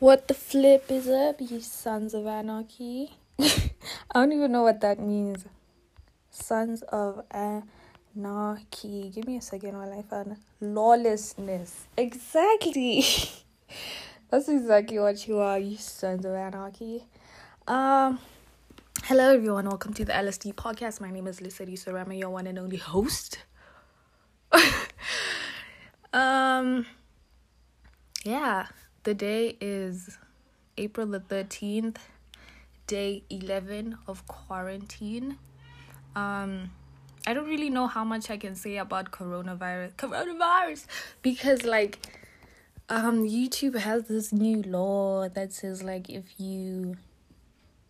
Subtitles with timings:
[0.00, 3.12] What the flip is up, you sons of anarchy?
[3.38, 3.44] I
[4.14, 5.44] don't even know what that means.
[6.30, 9.12] Sons of anarchy.
[9.14, 11.86] Give me a second while I find lawlessness.
[11.96, 13.04] Exactly.
[14.30, 17.04] That's exactly what you are, you sons of anarchy.
[17.68, 18.18] Um,
[19.10, 19.64] hello everyone.
[19.64, 21.00] Welcome to the LSD podcast.
[21.00, 23.40] My name is Lesedi Serema, your one and only host.
[26.12, 26.86] um,
[28.22, 28.68] yeah
[29.02, 30.16] the day is
[30.78, 31.96] April the 13th,
[32.86, 35.38] day 11 of quarantine.
[36.14, 36.70] Um,
[37.26, 40.86] I don't really know how much I can say about coronavirus, coronavirus,
[41.20, 41.98] because like,
[42.88, 46.94] um, YouTube has this new law that says like if you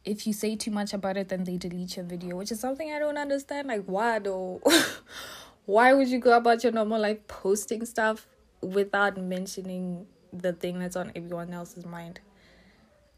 [0.05, 2.91] if you say too much about it, then they delete your video, which is something
[2.93, 3.69] I don't understand.
[3.69, 4.61] Like, why though?
[5.67, 8.27] why would you go about your normal life posting stuff
[8.63, 12.21] without mentioning the thing that's on everyone else's mind.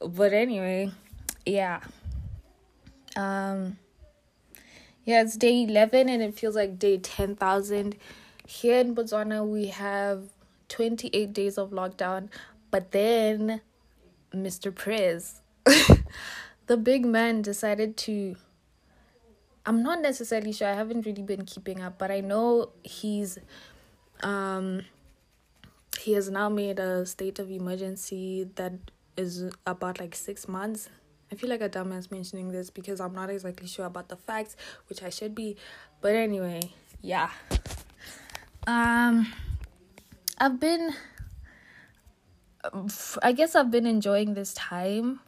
[0.01, 0.91] But anyway,
[1.45, 1.81] yeah.
[3.17, 3.79] Um
[5.05, 7.97] yeah, it's day 11 and it feels like day 10,000.
[8.47, 10.25] Here in Botswana, we have
[10.69, 12.29] 28 days of lockdown,
[12.71, 13.61] but then
[14.33, 14.73] Mr.
[14.73, 15.41] Prez,
[16.73, 18.35] the big man, decided to.
[19.67, 23.39] I'm not necessarily sure, I haven't really been keeping up, but I know he's
[24.23, 24.81] um
[26.01, 28.73] he has now made a state of emergency that
[29.19, 30.89] is about like six months.
[31.31, 34.57] I feel like a dumbass mentioning this because I'm not exactly sure about the facts,
[34.89, 35.57] which I should be.
[36.01, 37.29] But anyway, yeah.
[38.67, 39.31] Um,
[40.39, 40.95] I've been.
[43.23, 45.21] I guess I've been enjoying this time,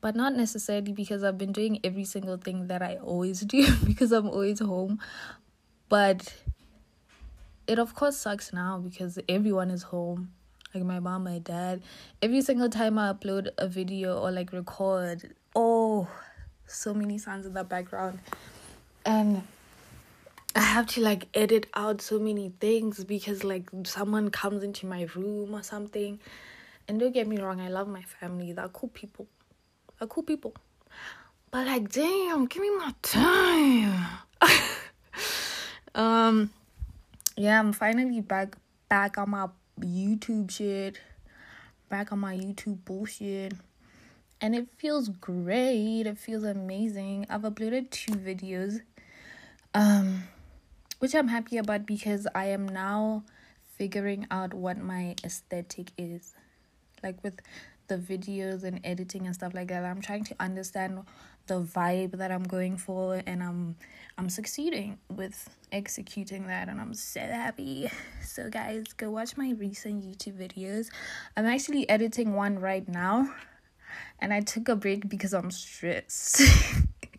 [0.00, 4.12] but not necessarily because I've been doing every single thing that I always do because
[4.12, 5.00] I'm always home.
[5.88, 6.32] But
[7.66, 10.32] it of course sucks now because everyone is home.
[10.74, 11.82] Like my mom my dad.
[12.22, 16.08] Every single time i upload a video or like record oh
[16.66, 18.20] so many sounds in the background.
[19.04, 19.42] And
[20.54, 25.08] i have to like edit out so many things because like someone comes into my
[25.14, 26.20] room or something.
[26.86, 28.52] And don't get me wrong i love my family.
[28.52, 29.26] They're cool people
[29.98, 30.54] they're cool people
[31.50, 34.06] but like damn give me my time
[35.94, 36.50] um
[37.38, 38.56] yeah, I'm finally back
[38.88, 39.46] back on my
[39.78, 41.00] YouTube shit,
[41.88, 43.54] back on my YouTube bullshit.
[44.40, 46.02] And it feels great.
[46.06, 47.26] It feels amazing.
[47.30, 48.80] I've uploaded two videos.
[49.72, 50.24] Um
[50.98, 53.22] which I'm happy about because I am now
[53.76, 56.34] figuring out what my aesthetic is.
[57.04, 57.40] Like with
[57.88, 59.84] the videos and editing and stuff like that.
[59.84, 61.00] I'm trying to understand
[61.46, 63.76] the vibe that I'm going for and I'm
[64.16, 67.90] I'm succeeding with executing that and I'm so happy.
[68.22, 70.88] So guys, go watch my recent YouTube videos.
[71.36, 73.32] I'm actually editing one right now
[74.20, 76.42] and I took a break because I'm stressed.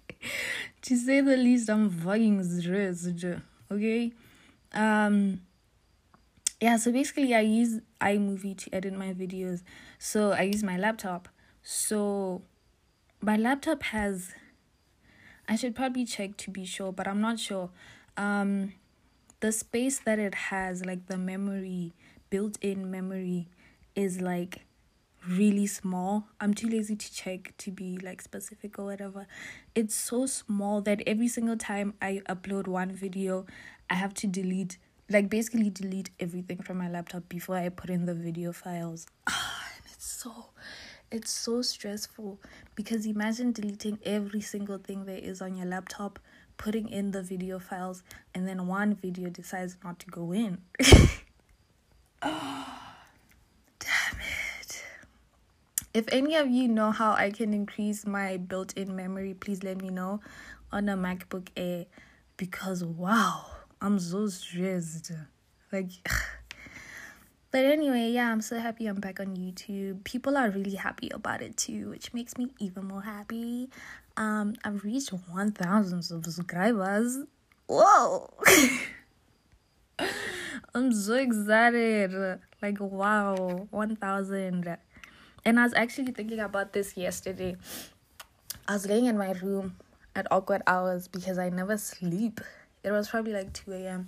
[0.83, 3.25] to say the least, I'm fucking stressed.
[3.71, 4.13] Okay?
[4.73, 5.41] Um
[6.61, 9.63] yeah, so basically I use iMovie to edit my videos.
[9.97, 11.29] So I use my laptop.
[11.63, 12.41] So
[13.21, 14.31] my laptop has
[15.47, 17.69] I should probably check to be sure, but I'm not sure.
[18.17, 18.73] Um
[19.39, 21.93] the space that it has, like the memory,
[22.29, 23.47] built-in memory
[23.95, 24.65] is like
[25.27, 26.27] really small.
[26.41, 29.27] I'm too lazy to check to be like specific or whatever.
[29.75, 33.45] It's so small that every single time I upload one video,
[33.89, 34.77] I have to delete
[35.09, 39.07] like basically delete everything from my laptop before I put in the video files.
[39.27, 40.49] Ah, and it's so
[41.11, 42.39] it's so stressful
[42.75, 46.19] because imagine deleting every single thing there is on your laptop,
[46.57, 48.03] putting in the video files,
[48.35, 50.59] and then one video decides not to go in.
[52.21, 52.35] damn
[54.61, 54.83] it.
[55.95, 59.81] If any of you know how I can increase my built in memory, please let
[59.81, 60.19] me know
[60.71, 61.87] on a MacBook Air
[62.37, 65.11] because wow I'm so stressed.
[65.71, 65.91] Like,
[67.51, 70.03] but anyway, yeah, I'm so happy I'm back on YouTube.
[70.03, 73.69] People are really happy about it too, which makes me even more happy.
[74.17, 77.19] Um, I've reached 1,000 subscribers.
[77.67, 78.33] Whoa!
[80.75, 82.39] I'm so excited.
[82.61, 84.77] Like, wow, 1,000.
[85.45, 87.55] And I was actually thinking about this yesterday.
[88.67, 89.77] I was laying in my room
[90.15, 92.41] at awkward hours because I never sleep.
[92.83, 94.07] It was probably like 2 a.m.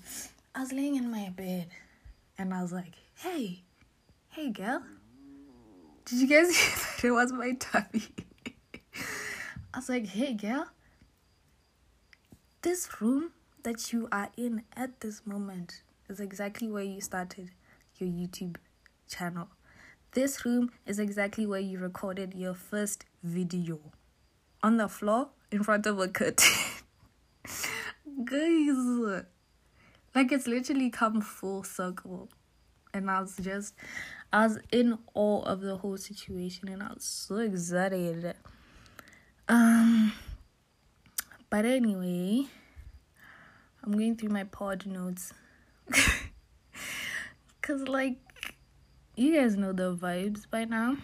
[0.55, 1.67] I was laying in my bed
[2.37, 3.61] and I was like, hey,
[4.29, 4.83] hey, girl.
[6.05, 7.03] Did you guys hear that?
[7.05, 8.03] It was my tummy.
[9.73, 10.67] I was like, hey, girl.
[12.61, 13.31] this room
[13.63, 17.51] that you are in at this moment is exactly where you started
[17.97, 18.57] your YouTube
[19.09, 19.47] channel.
[20.13, 23.79] This room is exactly where you recorded your first video
[24.63, 26.53] on the floor in front of a curtain.
[28.25, 29.23] Guys,
[30.13, 32.29] like it's literally come full circle.
[32.93, 33.73] And I was just,
[34.33, 38.35] I was in awe of the whole situation and I was so excited.
[39.47, 40.11] Um,
[41.49, 42.47] but anyway,
[43.83, 45.33] I'm going through my pod notes.
[47.61, 48.17] Cause like
[49.15, 50.97] you guys know the vibes by now.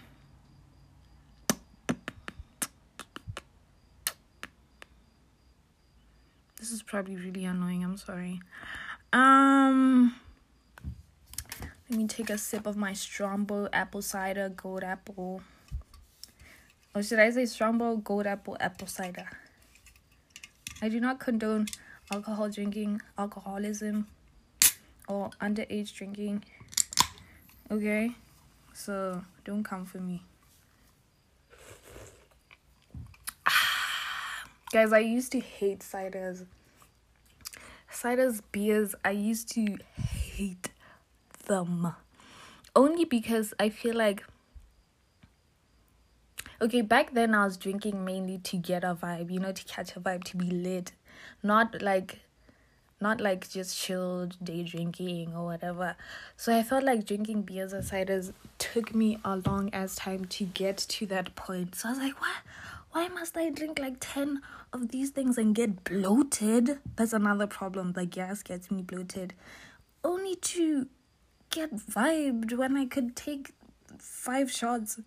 [6.68, 7.82] This is probably really annoying.
[7.82, 8.42] I'm sorry.
[9.10, 10.14] Um
[11.88, 15.40] let me take a sip of my Strongbow apple cider gold apple.
[16.94, 19.30] Or should I say Strongbow gold apple apple cider?
[20.82, 21.68] I do not condone
[22.12, 24.06] alcohol drinking, alcoholism,
[25.08, 26.44] or underage drinking.
[27.70, 28.10] Okay?
[28.74, 30.22] So don't come for me.
[34.70, 36.44] Guys, I used to hate ciders.
[37.92, 40.70] Ciders, beers, I used to hate
[41.46, 41.94] them.
[42.76, 44.24] Only because I feel like
[46.60, 49.96] okay, back then I was drinking mainly to get a vibe, you know, to catch
[49.96, 50.92] a vibe, to be lit.
[51.42, 52.20] Not like
[53.00, 55.94] not like just chilled day drinking or whatever.
[56.36, 60.44] So I felt like drinking beers or ciders took me a long as time to
[60.44, 61.76] get to that point.
[61.76, 62.36] So I was like, what?
[62.98, 64.42] Why must I drink like 10
[64.72, 66.80] of these things and get bloated?
[66.96, 67.92] That's another problem.
[67.92, 69.34] The gas gets me bloated.
[70.02, 70.88] Only to
[71.50, 73.52] get vibed when I could take
[74.00, 74.98] five shots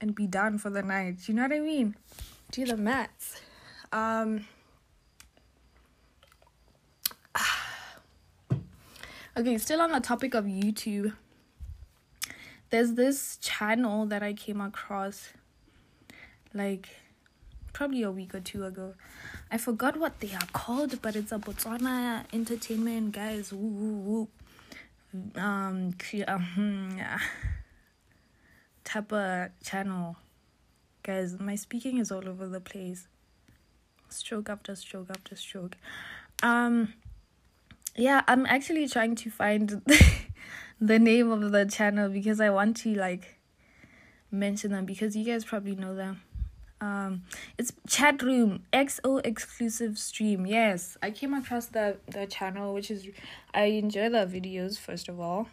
[0.00, 1.28] and be done for the night.
[1.28, 1.96] You know what I mean?
[2.50, 3.42] Do the maths.
[3.92, 4.46] Um,
[9.36, 11.12] okay, still on the topic of YouTube.
[12.70, 15.34] There's this channel that I came across
[16.54, 16.88] like
[17.74, 18.94] probably a week or two ago.
[19.50, 23.52] I forgot what they are called, but it's a Botswana entertainment guys.
[23.52, 24.28] Woo woo
[25.12, 25.40] woo.
[25.40, 25.94] Um,
[26.26, 27.00] um
[28.84, 30.16] type of channel.
[31.02, 33.06] Guys, my speaking is all over the place.
[34.08, 35.76] Stroke after stroke after stroke.
[36.42, 36.94] Um
[37.96, 39.82] yeah, I'm actually trying to find
[40.80, 43.38] the name of the channel because I want to like
[44.30, 46.22] mention them because you guys probably know them.
[46.80, 47.22] Um,
[47.56, 50.46] it's chat room XO exclusive stream.
[50.46, 53.06] Yes, I came across the the channel, which is
[53.52, 54.78] I enjoy the videos.
[54.78, 55.48] First of all,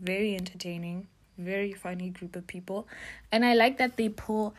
[0.00, 1.08] very entertaining,
[1.38, 2.88] very funny group of people,
[3.30, 4.54] and I like that they pull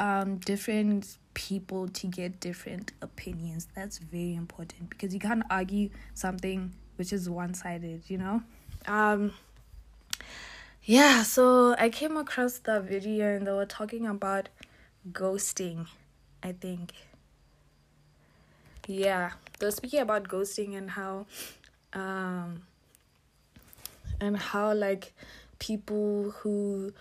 [0.00, 3.68] um different people to get different opinions.
[3.74, 8.02] That's very important because you can't argue something which is one sided.
[8.08, 8.42] You know,
[8.86, 9.32] um
[10.84, 14.48] yeah so i came across the video and they were talking about
[15.12, 15.86] ghosting,
[16.42, 16.92] I think.
[18.86, 21.26] Yeah, they're speaking about ghosting and how,
[21.92, 22.62] um,
[24.20, 25.12] and how like
[25.58, 26.92] people who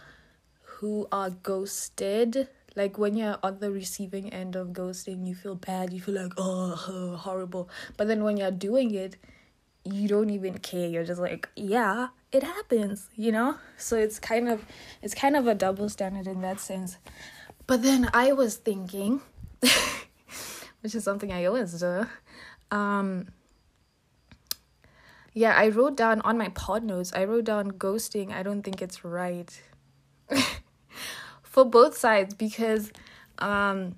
[0.64, 5.92] who are ghosted like when you're on the receiving end of ghosting you feel bad
[5.92, 7.70] you feel like oh horrible.
[7.96, 9.18] But then when you're doing it
[9.84, 10.88] you don't even care.
[10.88, 13.56] You're just like yeah it happens you know?
[13.78, 14.66] So it's kind of
[15.02, 16.98] it's kind of a double standard in that sense
[17.68, 19.22] but then I was thinking,
[20.82, 22.08] which is something I always do.
[22.72, 23.28] Um,
[25.34, 28.32] yeah, I wrote down on my pod notes, I wrote down ghosting.
[28.32, 29.62] I don't think it's right
[31.44, 32.92] for both sides because
[33.38, 33.96] um,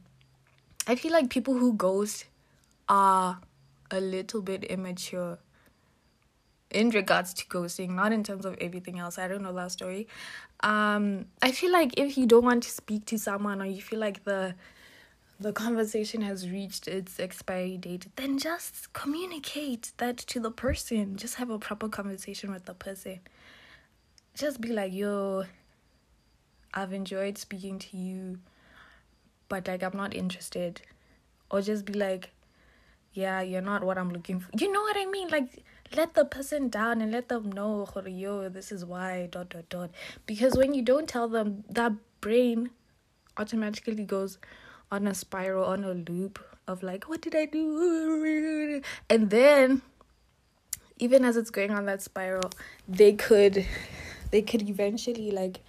[0.88, 2.26] I feel like people who ghost
[2.90, 3.40] are
[3.92, 5.40] a little bit immature
[6.72, 9.18] in regards to ghosting, not in terms of everything else.
[9.18, 10.08] I don't know that story.
[10.62, 14.00] Um, I feel like if you don't want to speak to someone or you feel
[14.00, 14.56] like the
[15.42, 21.16] the conversation has reached its expiry date, then just communicate that to the person.
[21.16, 23.22] Just have a proper conversation with the person.
[24.34, 25.46] Just be like, yo,
[26.74, 28.40] I've enjoyed speaking to you,
[29.48, 30.82] but like I'm not interested.
[31.50, 32.32] Or just be like,
[33.14, 34.50] yeah, you're not what I'm looking for.
[34.60, 35.30] You know what I mean?
[35.30, 35.64] Like
[35.96, 39.90] let the person down and let them know yo this is why dot dot dot
[40.26, 42.70] because when you don't tell them that brain
[43.38, 44.38] automatically goes
[44.92, 49.82] on a spiral on a loop of like what did i do and then
[50.98, 52.52] even as it's going on that spiral
[52.88, 53.66] they could
[54.32, 55.62] they could eventually like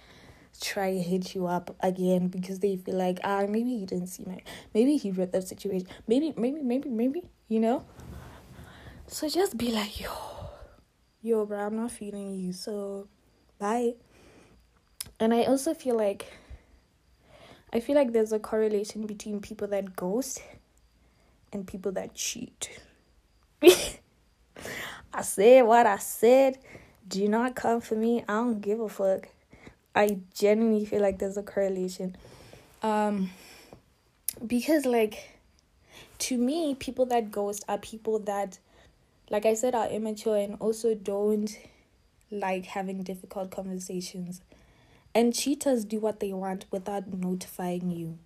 [0.59, 4.23] try to hit you up again because they feel like ah maybe he didn't see
[4.27, 4.39] my
[4.73, 7.83] maybe he read the situation maybe maybe maybe maybe you know?
[9.13, 10.09] So just be like, yo,
[11.21, 13.09] yo, bro, I'm not feeling you, so
[13.59, 13.95] bye.
[15.19, 16.31] And I also feel like,
[17.73, 20.41] I feel like there's a correlation between people that ghost
[21.51, 22.79] and people that cheat.
[23.61, 26.59] I said what I said.
[27.05, 28.23] Do not come for me.
[28.29, 29.27] I don't give a fuck.
[29.93, 32.15] I genuinely feel like there's a correlation.
[32.81, 33.29] Um
[34.47, 35.37] because like
[36.19, 38.57] to me, people that ghost are people that
[39.31, 41.57] like I said are immature and also don't
[42.29, 44.41] like having difficult conversations.
[45.15, 48.19] And cheaters do what they want without notifying you.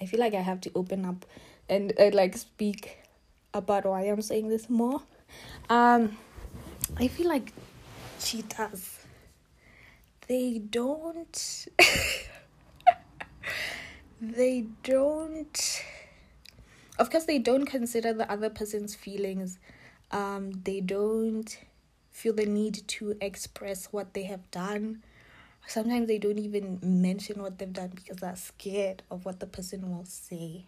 [0.00, 1.26] I feel like I have to open up
[1.68, 3.00] and uh, like speak
[3.52, 5.02] about why I'm saying this more.
[5.68, 6.16] Um,
[6.96, 7.52] I feel like
[8.18, 9.00] cheaters,
[10.26, 11.66] they don't,
[14.22, 15.82] they don't,
[16.98, 19.58] of course, they don't consider the other person's feelings.
[20.10, 21.58] Um, they don't
[22.10, 25.02] feel the need to express what they have done.
[25.66, 29.94] Sometimes they don't even mention what they've done because they're scared of what the person
[29.94, 30.64] will say.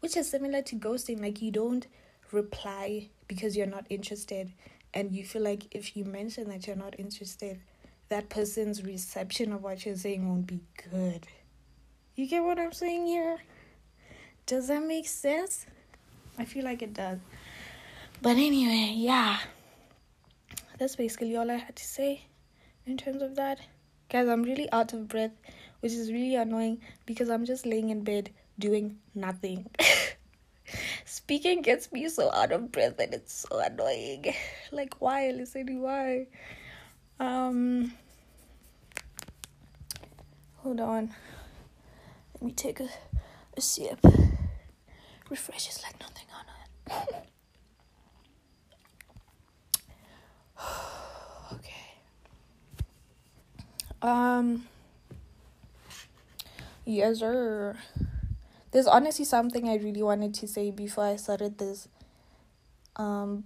[0.00, 1.20] Which is similar to ghosting.
[1.20, 1.86] Like, you don't
[2.32, 4.52] reply because you're not interested,
[4.92, 7.60] and you feel like if you mention that you're not interested,
[8.08, 10.60] that person's reception of what you're saying won't be
[10.90, 11.26] good.
[12.16, 13.38] You get what I'm saying here?
[14.46, 15.66] Does that make sense?
[16.38, 17.18] I feel like it does.
[18.20, 19.38] But anyway, yeah
[20.82, 22.22] that's basically all I had to say
[22.86, 23.60] in terms of that.
[24.10, 25.30] Guys, I'm really out of breath,
[25.78, 29.70] which is really annoying because I'm just laying in bed doing nothing.
[31.04, 34.34] Speaking gets me so out of breath and it's so annoying.
[34.72, 36.26] Like why, listening why?
[37.20, 37.92] Um
[40.56, 41.14] hold on.
[42.34, 42.88] Let me take a,
[43.56, 44.00] a sip.
[45.32, 46.44] Refreshes like nothing on
[46.92, 47.26] it.
[51.54, 51.94] Okay.
[54.02, 54.66] Um.
[56.84, 57.78] Yes, sir.
[58.72, 61.88] There's honestly something I really wanted to say before I started this
[62.96, 63.44] um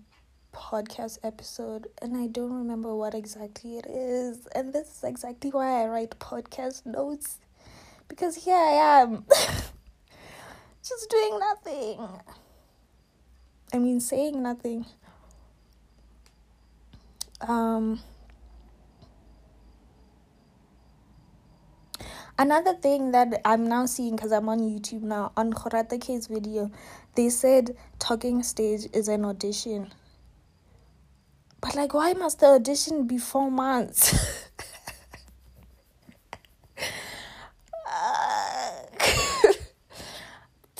[0.52, 4.48] podcast episode and I don't remember what exactly it is.
[4.56, 7.38] And this is exactly why I write podcast notes.
[8.08, 9.24] Because here I am.
[10.88, 12.08] just doing nothing.
[13.72, 14.86] I mean saying nothing.
[17.40, 18.00] Um
[22.38, 26.70] Another thing that I'm now seeing because I'm on YouTube now on Khorata K's video,
[27.14, 29.90] they said talking stage is an audition.
[31.62, 34.45] But like, why must the audition be four months?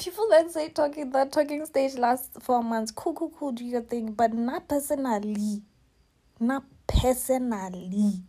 [0.07, 3.81] people that say talking that talking stage lasts four months, cool, cool, cool, do your
[3.81, 5.63] thing, but not personally,
[6.39, 8.23] not personally,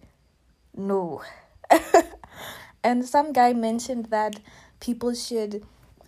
[0.76, 1.22] no.
[2.84, 4.40] and some guy mentioned that
[4.80, 5.64] people should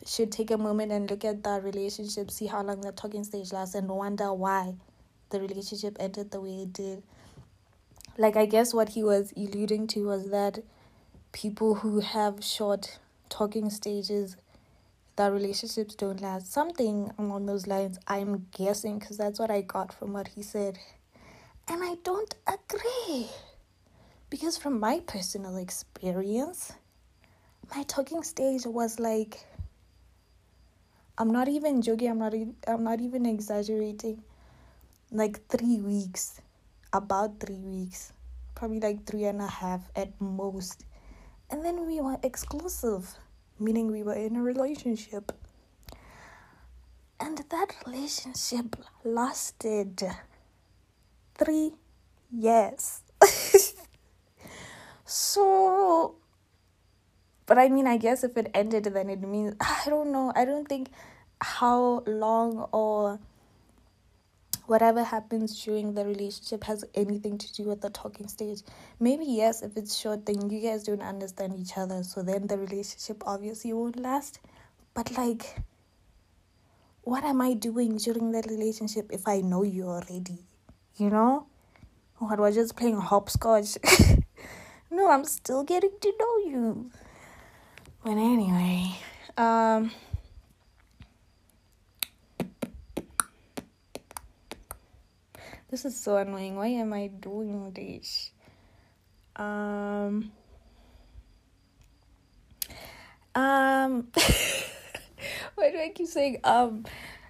[0.08, 3.54] should take a moment and look at that relationship, see how long the talking stage
[3.54, 4.74] lasts, and wonder why
[5.30, 7.04] the relationship ended the way it did.
[8.18, 10.64] Like, I guess what he was alluding to was that
[11.32, 12.98] people who have short
[13.30, 14.36] talking stages,
[15.20, 16.50] that relationships don't last.
[16.50, 20.80] Something along those lines, I'm guessing, because that's what I got from what he said.
[21.68, 23.28] And I don't agree.
[24.30, 26.72] Because from my personal experience,
[27.76, 29.46] my talking stage was like
[31.18, 32.34] I'm not even joking, I'm not
[32.66, 34.24] I'm not even exaggerating.
[35.12, 36.40] Like 3 weeks.
[36.94, 38.14] About 3 weeks.
[38.56, 40.86] Probably like three and a half at most.
[41.50, 43.18] And then we were exclusive,
[43.60, 45.32] meaning we were in a relationship.
[47.20, 50.04] And that relationship lasted
[51.36, 51.72] 3
[52.32, 53.02] years.
[55.10, 56.18] So,
[57.48, 60.32] but I mean, I guess if it ended, then it means I don't know.
[60.36, 60.90] I don't think
[61.42, 63.18] how long or
[64.70, 68.62] whatever happens during the relationship has anything to do with the talking stage.
[69.00, 72.58] Maybe yes, if it's short, then you guys don't understand each other, so then the
[72.58, 74.40] relationship obviously won't last.
[74.94, 75.60] But like,
[77.02, 80.46] what am I doing during that relationship if I know you already?
[80.98, 81.48] You know,
[82.18, 83.78] what was just playing hopscotch?
[84.92, 86.92] No, I'm still getting to know you.
[88.04, 88.96] But anyway,
[89.38, 89.92] um
[95.70, 96.56] This is so annoying.
[96.56, 98.32] Why am I doing this?
[99.36, 100.32] Um
[103.36, 104.08] Um
[105.56, 106.86] Why do I keep saying um?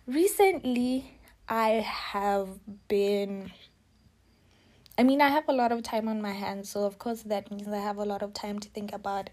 [0.07, 1.19] Recently,
[1.49, 2.47] I have
[2.87, 3.51] been.
[4.97, 7.51] I mean, I have a lot of time on my hands, so of course that
[7.51, 9.29] means I have a lot of time to think about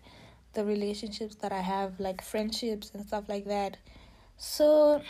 [0.54, 3.76] the relationships that I have, like friendships and stuff like that.
[4.36, 5.02] So,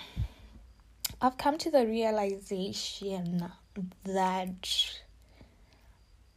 [1.20, 3.52] I've come to the realization
[4.04, 5.00] that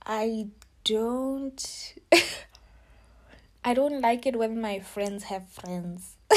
[0.05, 0.47] I
[0.83, 1.95] don't
[3.63, 6.15] I don't like it when my friends have friends.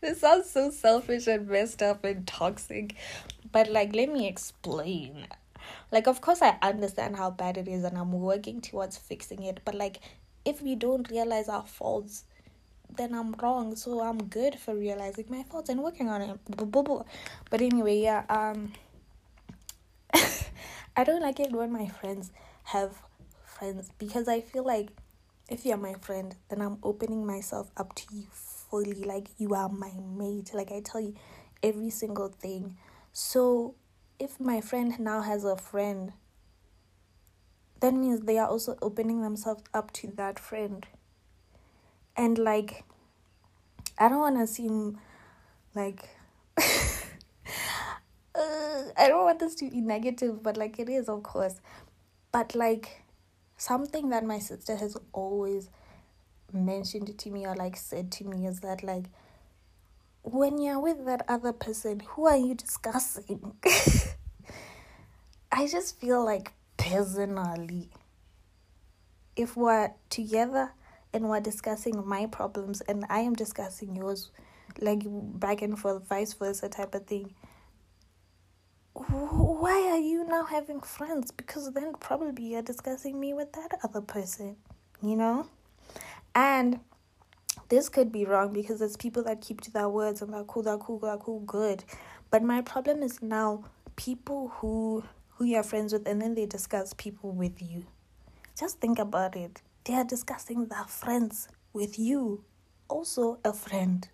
[0.00, 2.96] this sounds so selfish and messed up and toxic.
[3.50, 5.26] But like let me explain.
[5.90, 9.60] Like of course I understand how bad it is and I'm working towards fixing it,
[9.64, 10.00] but like
[10.44, 12.24] if we don't realize our faults
[12.96, 13.76] then I'm wrong.
[13.76, 16.38] So I'm good for realizing my faults and working on it.
[17.50, 18.72] But anyway, yeah, um
[20.96, 22.30] I don't like it when my friends
[22.64, 23.02] have
[23.44, 24.90] friends because I feel like
[25.48, 29.04] if you're my friend, then I'm opening myself up to you fully.
[29.04, 30.52] Like you are my mate.
[30.54, 31.14] Like I tell you
[31.62, 32.76] every single thing.
[33.12, 33.74] So
[34.18, 36.12] if my friend now has a friend,
[37.80, 40.86] that means they are also opening themselves up to that friend.
[42.16, 42.84] And like
[43.98, 44.98] I don't wanna seem
[45.74, 46.08] like
[46.58, 46.62] uh,
[48.34, 51.60] I don't want this to be negative, but like it is, of course.
[52.30, 53.02] But like
[53.56, 55.70] something that my sister has always
[56.52, 59.04] mentioned to me or like said to me is that like
[60.22, 63.54] when you're with that other person, who are you discussing?
[65.52, 67.90] I just feel like personally,
[69.36, 70.72] if we're together
[71.12, 74.30] and we're discussing my problems and I am discussing yours,
[74.80, 77.34] like back and forth, vice versa type of thing,
[78.94, 81.30] why are you now having friends?
[81.30, 84.56] Because then probably you're discussing me with that other person,
[85.02, 85.46] you know?
[86.34, 86.80] And
[87.68, 90.62] this could be wrong because there's people that keep to their words and they're cool,
[90.62, 91.84] they're cool, they're cool, good.
[92.30, 93.64] But my problem is now
[93.96, 97.84] people who who you're friends with and then they discuss people with you.
[98.58, 99.62] Just think about it.
[99.84, 102.44] They are discussing their friends with you.
[102.88, 104.08] Also a friend.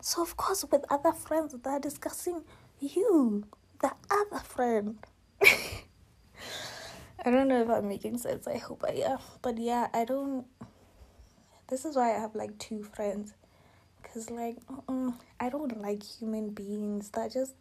[0.00, 2.42] So of course with other friends they're discussing
[2.80, 3.44] you
[3.80, 4.98] the other friend.
[7.22, 8.46] I don't know if I'm making sense.
[8.46, 9.18] I hope I am.
[9.42, 10.46] But yeah, I don't.
[11.68, 13.34] This is why I have like two friends.
[14.02, 14.56] Because, like,
[15.38, 17.10] I don't like human beings.
[17.10, 17.54] They're just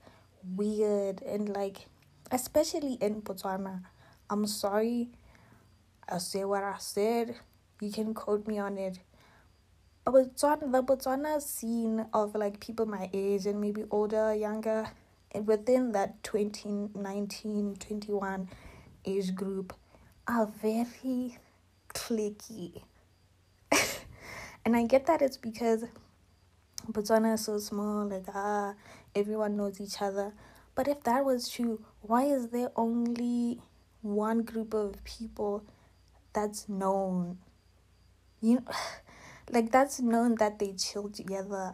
[0.55, 1.21] weird.
[1.21, 1.87] And, like,
[2.31, 3.83] especially in Botswana.
[4.29, 5.09] I'm sorry.
[6.11, 7.35] I say what I said.
[7.81, 8.99] You can quote me on it.
[10.05, 14.87] Botswana, the Botswana scene of like people my age and maybe older, younger,
[15.31, 18.49] and within that 2019 21
[19.05, 19.73] age group
[20.27, 21.37] are very
[21.93, 22.81] clicky
[24.65, 25.85] and i get that it's because
[26.91, 28.73] botswana is so small like ah
[29.15, 30.33] everyone knows each other
[30.75, 33.59] but if that was true why is there only
[34.01, 35.63] one group of people
[36.33, 37.37] that's known
[38.41, 38.65] you know,
[39.51, 41.71] like that's known that they chill together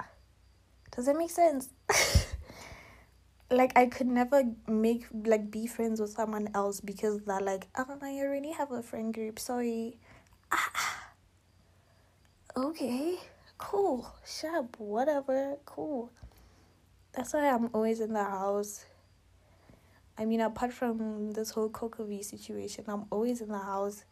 [0.95, 1.69] does that make sense
[3.51, 7.97] like I could never make like be friends with someone else because they're like, oh,
[8.01, 9.39] I already have a friend group.
[9.39, 9.97] Sorry.
[10.51, 11.13] Ah,
[12.57, 13.17] okay,
[13.57, 16.11] cool, sharp, whatever, cool.
[17.13, 18.85] That's why I'm always in the house.
[20.17, 24.05] I mean, apart from this whole Cocovi situation, I'm always in the house.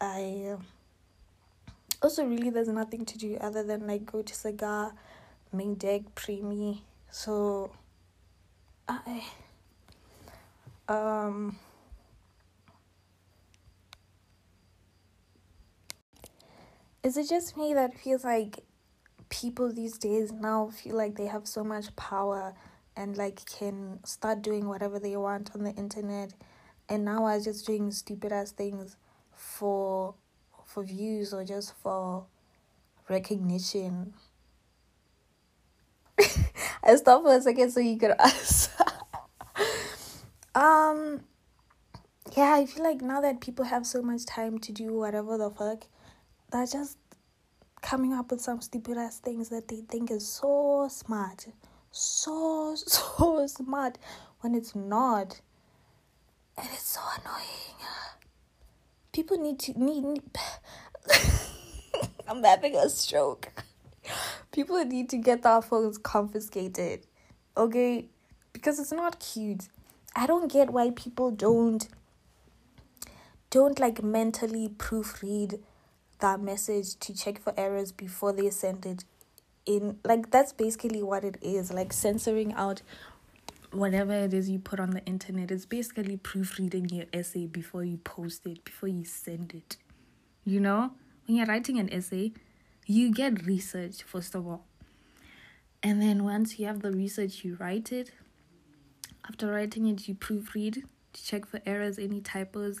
[0.00, 0.56] I
[2.02, 4.92] also really there's nothing to do other than like go to cigar,
[5.52, 6.80] main deck, preemie.
[7.10, 7.70] So
[8.88, 9.24] I
[10.88, 11.58] um
[17.02, 18.64] is it just me that feels like
[19.28, 22.54] people these days now feel like they have so much power
[22.96, 26.32] and like can start doing whatever they want on the internet
[26.88, 28.96] and now are just doing stupid ass things
[29.56, 30.14] for
[30.64, 32.26] for views or just for
[33.08, 34.12] recognition
[36.82, 38.70] I stopped for a second so you could ask.
[40.54, 41.20] um,
[42.36, 45.50] yeah, I feel like now that people have so much time to do whatever the
[45.50, 45.84] fuck,
[46.52, 46.98] they're just
[47.82, 51.46] coming up with some stupid ass things that they think is so smart.
[51.90, 53.98] So, so smart
[54.40, 55.40] when it's not.
[56.58, 57.66] And it's so annoying.
[59.16, 60.20] People need to need.
[62.28, 63.48] I'm having a stroke.
[64.52, 67.06] People need to get their phones confiscated.
[67.56, 68.10] Okay?
[68.52, 69.68] Because it's not cute.
[70.14, 71.88] I don't get why people don't
[73.48, 75.60] don't like mentally proofread
[76.18, 79.04] that message to check for errors before they send it
[79.64, 82.82] in like that's basically what it is like censoring out
[83.76, 87.98] whatever it is you put on the internet it's basically proofreading your essay before you
[87.98, 89.76] post it before you send it.
[90.44, 90.92] You know?
[91.26, 92.32] When you're writing an essay
[92.86, 94.64] you get research first of all.
[95.82, 98.12] And then once you have the research you write it.
[99.28, 102.80] After writing it you proofread to check for errors any typos.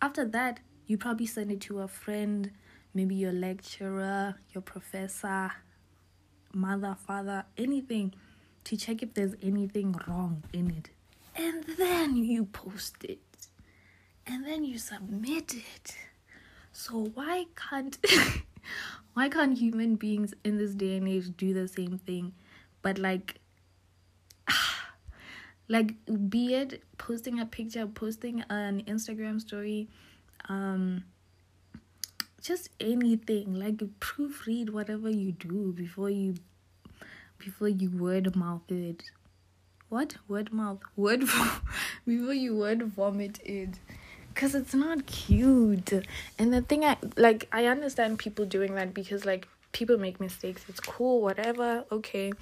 [0.00, 2.50] After that you probably send it to a friend
[2.94, 5.50] maybe your lecturer your professor
[6.52, 8.12] mother father anything
[8.64, 10.90] to check if there's anything wrong in it.
[11.34, 13.20] And then you post it.
[14.26, 15.96] And then you submit it.
[16.72, 17.98] So why can't
[19.14, 22.32] why can't human beings in this day and age do the same thing?
[22.82, 23.40] But like
[25.68, 25.94] like
[26.30, 29.88] be it posting a picture, posting an Instagram story,
[30.48, 31.04] um
[32.40, 36.34] just anything like proofread whatever you do before you
[37.44, 39.02] before you word mouth it.
[39.88, 40.16] What?
[40.28, 40.80] Word mouth.
[40.96, 41.20] Word
[42.06, 43.78] before you word vomit it.
[44.34, 45.92] Cause it's not cute.
[46.38, 50.64] And the thing I like I understand people doing that because like people make mistakes.
[50.68, 52.32] It's cool, whatever, okay.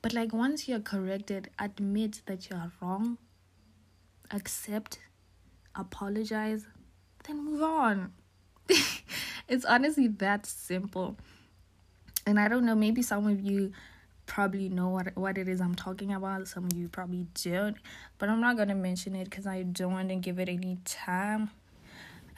[0.00, 3.18] But like once you're corrected, admit that you're wrong.
[4.32, 4.98] Accept,
[5.76, 6.66] apologize,
[7.24, 8.12] then move on.
[9.48, 11.16] it's honestly that simple.
[12.26, 13.72] And I don't know, maybe some of you
[14.32, 16.48] probably know what what it is I'm talking about.
[16.48, 17.76] Some of you probably don't,
[18.16, 21.50] but I'm not gonna mention it because I don't want to give it any time.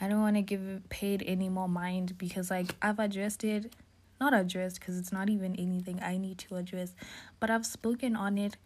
[0.01, 3.73] I don't want to give it paid any more mind because like I've addressed it,
[4.19, 6.93] not addressed because it's not even anything I need to address,
[7.39, 8.57] but I've spoken on it.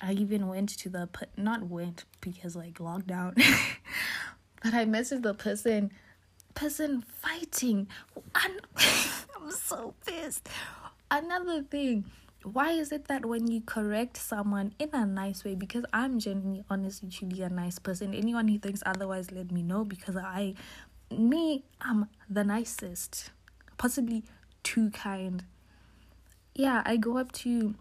[0.00, 3.36] I even went to the not went because like lockdown,
[4.64, 5.92] but I messaged the person,
[6.56, 7.86] person fighting.
[8.34, 8.58] I'm,
[9.36, 10.48] I'm so pissed.
[11.12, 12.06] Another thing
[12.44, 16.64] why is it that when you correct someone in a nice way because i'm genuinely
[16.70, 18.14] honestly truly a nice person.
[18.14, 20.54] Anyone who thinks otherwise let me know because i
[21.10, 23.30] me i'm the nicest
[23.78, 24.24] possibly
[24.62, 25.44] too kind.
[26.54, 27.74] Yeah i go up to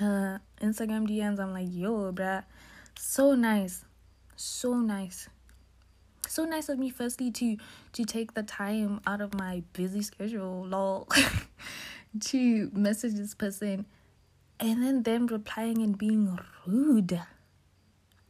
[0.00, 2.44] uh instagram dms i'm like yo bruh
[2.98, 3.84] so nice
[4.36, 5.28] so nice
[6.26, 7.56] so nice of me firstly to
[7.92, 11.06] to take the time out of my busy schedule lol
[12.20, 13.86] to message this person
[14.60, 17.20] and then them replying and being rude.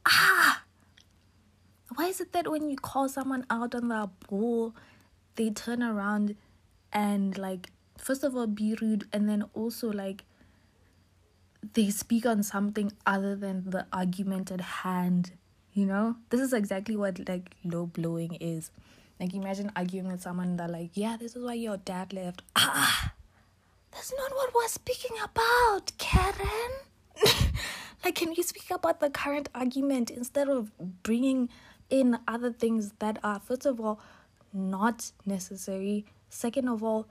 [0.06, 0.62] Ah!
[1.94, 4.74] Why is it that when you call someone out on their ball,
[5.36, 6.36] they turn around
[6.92, 10.24] and, like, first of all, be rude, and then also, like,
[11.74, 15.32] they speak on something other than the argument at hand?
[15.74, 16.16] You know?
[16.30, 18.70] This is exactly what, like, low blowing is.
[19.20, 22.42] Like, imagine arguing with someone that, like, yeah, this is why your dad left.
[22.56, 23.12] Ah!
[23.92, 26.72] That's not what we're speaking about, Karen.
[28.04, 31.48] like, can you speak about the current argument instead of bringing
[31.90, 34.00] in other things that are, first of all,
[34.52, 36.06] not necessary?
[36.30, 37.06] Second of all,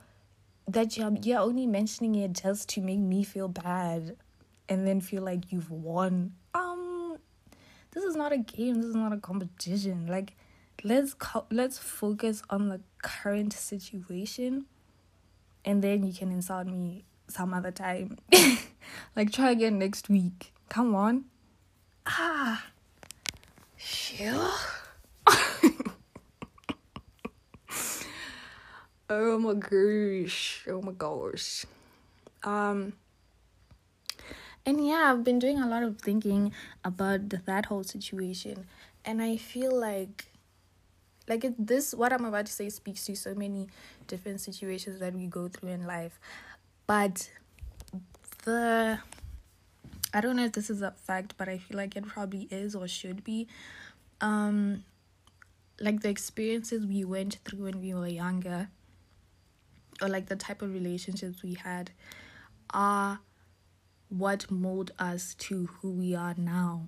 [0.68, 4.16] that you're, you're only mentioning it just to make me feel bad
[4.68, 6.34] and then feel like you've won.
[6.56, 7.18] Um,
[7.92, 8.76] this is not a game.
[8.76, 10.08] This is not a competition.
[10.08, 10.36] Like,
[10.84, 14.66] let's co- let's focus on the current situation
[15.66, 18.18] and then you can insult me some other time.
[19.16, 20.54] like try again next week.
[20.70, 21.26] Come on.
[22.06, 22.66] Ah.
[23.78, 24.52] Sure.
[29.10, 30.66] oh my gosh.
[30.70, 31.66] Oh my gosh.
[32.44, 32.94] Um
[34.66, 38.66] and yeah, I've been doing a lot of thinking about the, that whole situation
[39.04, 40.28] and I feel like
[41.28, 43.68] like it, this what i'm about to say speaks to so many
[44.12, 46.20] different situations that we go through in life.
[46.86, 47.32] But
[48.44, 49.00] the
[50.14, 52.76] i don't know if this is a fact but i feel like it probably is
[52.76, 53.48] or should be.
[54.20, 54.84] Um
[55.80, 58.70] like the experiences we went through when we were younger
[60.02, 61.92] or like the type of relationships we had
[62.72, 63.20] are
[64.10, 66.88] what mold us to who we are now.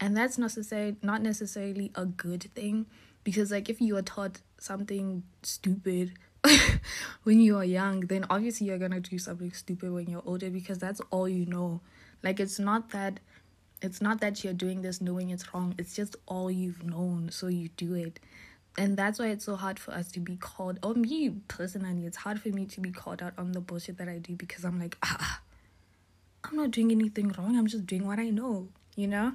[0.00, 2.86] And that's necessarily not necessarily a good thing
[3.24, 6.12] because like if you are taught something stupid
[7.24, 10.78] when you are young then obviously you're gonna do something stupid when you're older because
[10.78, 11.80] that's all you know.
[12.22, 13.20] Like it's not that
[13.82, 17.46] it's not that you're doing this knowing it's wrong it's just all you've known so
[17.46, 18.20] you do it.
[18.76, 22.18] And that's why it's so hard for us to be called or me personally it's
[22.18, 24.78] hard for me to be called out on the bullshit that i do because i'm
[24.78, 25.40] like ah
[26.44, 29.32] i'm not doing anything wrong i'm just doing what i know you know?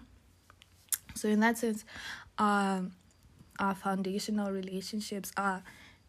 [1.16, 1.86] So in that sense
[2.38, 2.92] um
[3.60, 5.64] our foundational relationships are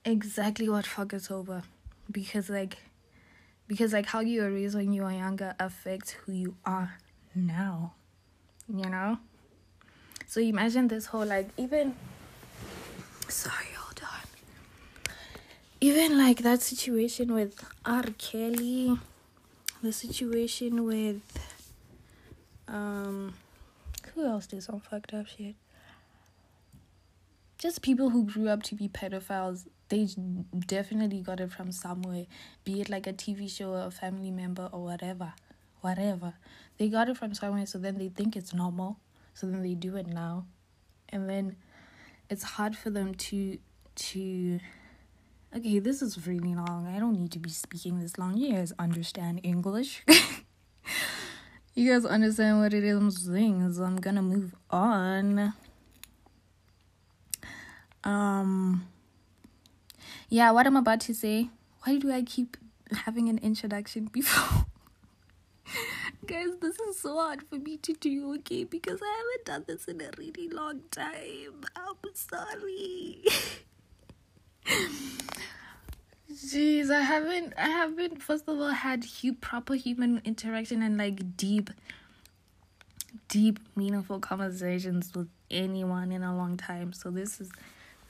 [0.05, 1.63] exactly what fuck over.
[2.11, 2.79] Because like
[3.67, 6.99] because like how you were raised when you were younger affects who you are
[7.35, 7.95] now
[8.69, 9.19] you know?
[10.27, 11.95] So imagine this whole like even
[13.29, 15.13] sorry hold on.
[15.81, 18.05] Even like that situation with r.
[18.19, 18.99] Kelly
[19.83, 21.23] the situation with
[22.69, 23.35] um
[24.15, 25.55] who else did some fucked up shit?
[27.59, 30.09] Just people who grew up to be pedophiles they
[30.75, 32.27] definitely got it from somewhere
[32.65, 35.33] be it like a tv show or a family member or whatever
[35.85, 36.33] whatever.
[36.79, 38.99] They got it from somewhere so then they think it's normal
[39.35, 40.47] so then they do it now.
[41.11, 41.57] And then
[42.31, 43.59] it's hard for them to
[43.97, 44.59] to
[45.55, 46.91] okay this is really long.
[46.93, 48.39] I don't need to be speaking this long.
[48.39, 50.03] You guys understand english?
[51.77, 55.53] You guys understand what it is i'm saying so i'm gonna move on.
[58.05, 58.87] Um
[60.35, 61.49] yeah what i'm about to say
[61.85, 62.57] why do i keep
[62.93, 64.67] having an introduction before?
[66.27, 68.65] Guys this is so hard for me to do okay?
[68.65, 71.63] Because i haven't done this in a really long time.
[71.77, 73.23] I'm sorry.
[76.33, 81.37] Jeez i haven't i haven't first of all had hu- proper human interaction and like
[81.37, 81.71] deep
[83.29, 86.93] deep meaningful conversations with anyone in a long time.
[86.93, 87.53] So this is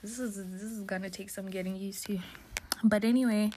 [0.05, 2.19] this is this is gonna take some getting used to.
[2.83, 3.51] But anyway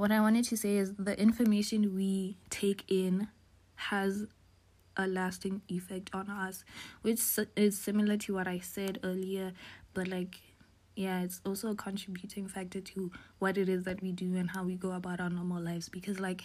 [0.00, 3.28] what i wanted to say is the information we take in
[3.74, 4.24] has
[4.96, 6.64] a lasting effect on us
[7.02, 7.20] which
[7.54, 9.52] is similar to what i said earlier
[9.92, 10.40] but like
[10.96, 14.64] yeah it's also a contributing factor to what it is that we do and how
[14.64, 16.44] we go about our normal lives because like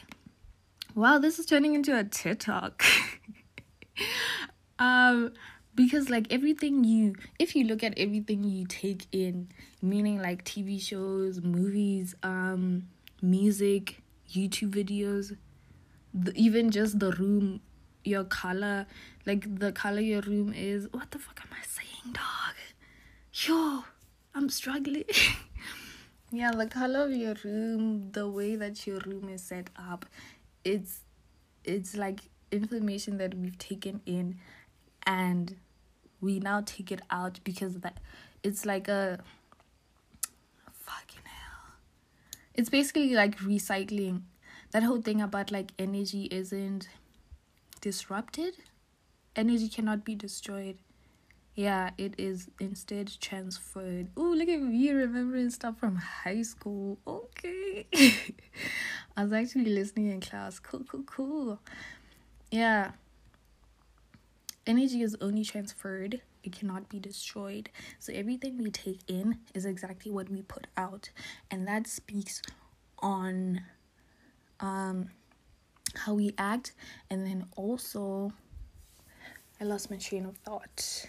[0.94, 2.84] wow this is turning into a tiktok.
[4.78, 5.32] Um
[5.76, 9.48] because like everything you if you look at everything you take in
[9.82, 12.84] meaning like tv shows movies um
[13.22, 15.36] music youtube videos
[16.14, 17.60] the, even just the room
[18.04, 18.86] your color
[19.26, 22.56] like the color your room is what the fuck am i saying dog?
[23.34, 23.84] Yo
[24.34, 25.04] i'm struggling.
[26.32, 30.06] Yeah the color of your room the way that your room is set up
[30.66, 31.02] it's
[31.64, 32.20] it's like
[32.52, 34.38] information that we've taken in
[35.06, 35.56] and
[36.26, 38.00] we now take it out because that
[38.44, 39.20] it's like a
[40.72, 41.76] fucking hell.
[42.56, 44.24] It's basically like recycling.
[44.72, 46.90] That whole thing about like energy isn't
[47.80, 48.56] disrupted.
[49.36, 50.78] Energy cannot be destroyed.
[51.54, 54.08] Yeah, it is instead transferred.
[54.18, 56.98] Oh, look at me remembering stuff from high school.
[57.08, 57.86] Okay.
[59.16, 60.60] I was actually listening in class.
[60.60, 61.60] Cool, cool, cool.
[62.52, 62.92] Yeah
[64.68, 67.70] energy is only transferred it cannot be destroyed.
[68.00, 71.10] So everything we take in is exactly what we put out.
[71.50, 72.42] And that speaks
[73.00, 73.62] on
[74.60, 75.10] um
[75.96, 76.74] how we act
[77.10, 78.32] and then also
[79.60, 81.06] i lost my train of thought.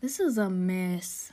[0.00, 1.32] This is a mess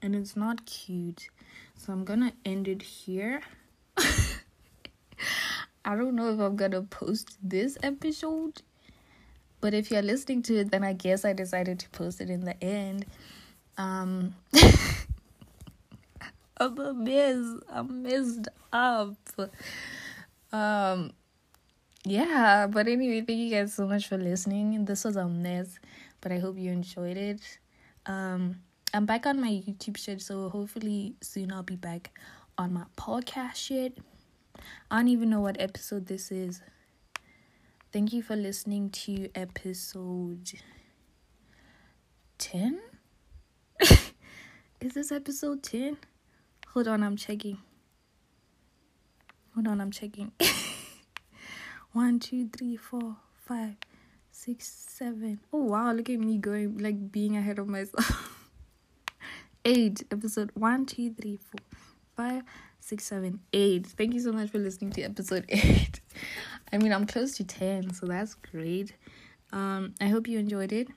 [0.00, 1.30] and it's not cute.
[1.76, 3.40] So i'm gonna end it here.
[5.84, 8.62] I don't know if i'm gonna post this episode
[9.62, 12.44] but if you're listening to it, then I guess I decided to post it in
[12.44, 13.06] the end.
[13.78, 14.34] Um,
[16.58, 17.60] I'm a mess.
[17.70, 19.14] I'm messed up.
[20.52, 21.12] Um,
[22.04, 24.84] yeah, but anyway, thank you guys so much for listening.
[24.84, 25.78] This was a mess,
[26.20, 27.40] but I hope you enjoyed it.
[28.06, 28.56] Um,
[28.92, 32.10] I'm back on my YouTube shit, so hopefully soon I'll be back
[32.58, 33.96] on my podcast shit.
[34.90, 36.62] I don't even know what episode this is.
[37.92, 40.50] Thank you for listening to episode
[42.38, 42.80] 10?
[44.80, 45.98] Is this episode 10?
[46.68, 47.58] Hold on, I'm checking.
[49.54, 50.32] Hold on, I'm checking.
[51.92, 53.74] One, two, three, four, five,
[54.30, 55.40] six, seven.
[55.52, 58.48] Oh wow, look at me going like being ahead of myself.
[59.66, 60.02] eight.
[60.10, 61.60] Episode one, two, three, four,
[62.16, 62.42] five,
[62.80, 63.86] six, seven, eight.
[63.86, 66.00] Thank you so much for listening to episode eight.
[66.72, 68.94] I mean, I'm close to 10, so that's great.
[69.52, 70.88] Um, I hope you enjoyed it.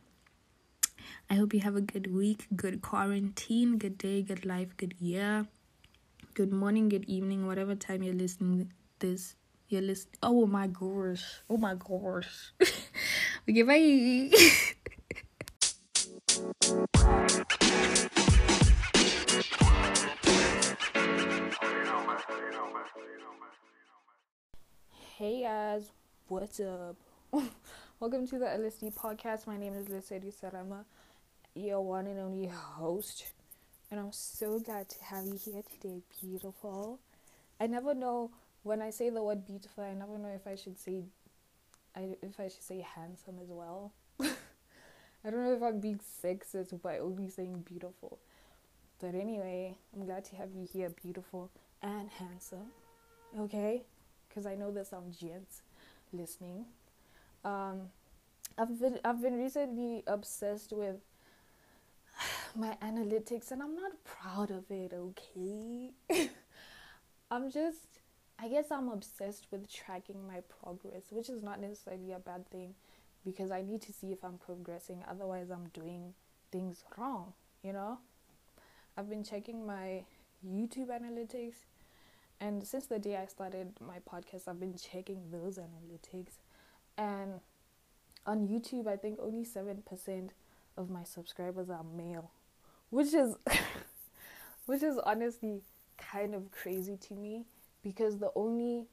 [1.30, 5.48] I hope you have a good week, good quarantine, good day, good life, good year,
[6.34, 9.36] good morning, good evening, whatever time you're listening this.
[9.68, 10.14] You're listening.
[10.22, 11.42] Oh my gosh!
[11.50, 12.54] Oh my gosh!
[13.50, 14.30] okay, bye.
[25.18, 25.92] Hey guys,
[26.28, 26.98] what's up?
[28.02, 29.48] Welcome to the LSD podcast.
[29.48, 30.84] My name is Lesedi Serema,
[31.54, 33.32] your one and only host,
[33.90, 37.00] and I'm so glad to have you here today, beautiful.
[37.62, 38.32] I never know
[38.64, 41.06] when I say the word beautiful, I never know if I should say,
[41.96, 43.94] I if I should say handsome as well.
[44.20, 48.20] I don't know if I'm being sexist by only saying beautiful.
[49.00, 51.52] But anyway, I'm glad to have you here, beautiful
[51.82, 52.68] and handsome.
[53.40, 53.84] Okay?
[54.36, 55.62] Because I know there's some gents
[56.12, 56.66] listening.
[57.46, 57.84] Um,
[58.58, 60.98] I've been I've been recently obsessed with
[62.56, 65.92] my analytics and I'm not proud of it, okay?
[67.32, 68.02] I'm just
[68.38, 72.74] I guess I'm obsessed with tracking my progress, which is not necessarily a bad thing
[73.26, 76.14] because I need to see if I'm progressing, otherwise I'm doing
[76.52, 78.00] things wrong, you know?
[78.98, 80.04] I've been checking my
[80.46, 81.56] YouTube analytics
[82.40, 86.34] and since the day I started my podcast, I've been checking those analytics
[86.98, 87.40] and
[88.26, 90.30] on YouTube, I think only 7%
[90.78, 92.32] of my subscribers are male,
[92.90, 93.36] which is
[94.66, 95.62] which is honestly
[95.98, 97.46] kind of crazy to me
[97.84, 98.86] because the only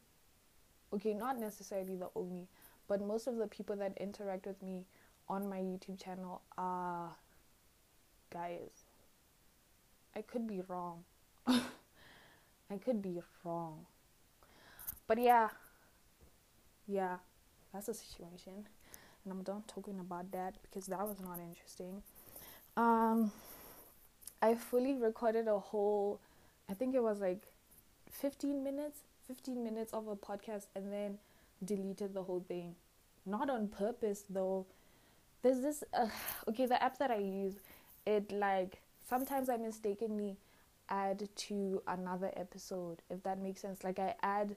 [0.93, 2.47] okay, not necessarily the only,
[2.87, 4.85] but most of the people that interact with me
[5.29, 7.17] on my YouTube channel are
[8.31, 8.85] guys.
[10.15, 11.05] I could be wrong.
[12.73, 13.87] I could be wrong.
[15.07, 15.49] But yeah.
[16.87, 17.17] Yeah,
[17.73, 18.67] that's the situation
[19.25, 22.03] and I'm done talking about that because that was not interesting.
[22.77, 23.31] Um,
[24.41, 26.21] I fully recorded a whole,
[26.69, 27.43] I think it was like
[28.11, 31.19] 15 minutes, 15 minutes of a podcast and then
[31.65, 32.75] deleted the whole thing.
[33.25, 34.67] Not on purpose though.
[35.43, 36.09] There's this, uh,
[36.49, 37.55] okay, the app that I use,
[38.07, 40.37] it like, sometimes I mistakenly
[40.93, 43.83] add to another episode, if that makes sense.
[43.83, 44.55] Like I add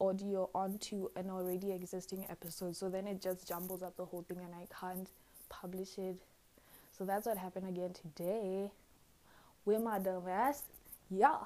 [0.00, 2.76] audio onto an already existing episode.
[2.76, 5.08] So then it just jumbles up the whole thing and I can't
[5.48, 6.16] publish it.
[6.90, 8.70] So that's what happened again today
[9.64, 10.62] with my dumbass.
[11.08, 11.38] Yeah.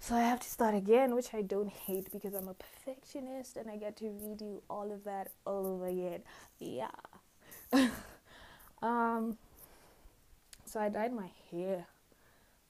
[0.00, 3.68] So I have to start again, which I don't hate because I'm a perfectionist and
[3.68, 6.22] I get to redo all of that all over again.
[6.58, 6.88] Yeah.
[8.82, 9.36] um
[10.64, 11.86] so I dyed my hair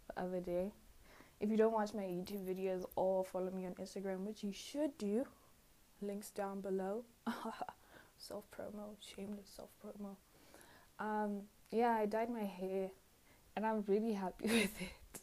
[0.08, 0.72] the other day
[1.40, 4.96] if you don't watch my YouTube videos or follow me on Instagram, which you should
[4.98, 5.26] do,
[6.02, 7.04] links down below.
[8.18, 10.16] self promo, shameless self promo.
[10.98, 12.90] Um, yeah, I dyed my hair
[13.56, 15.20] and I'm really happy with it.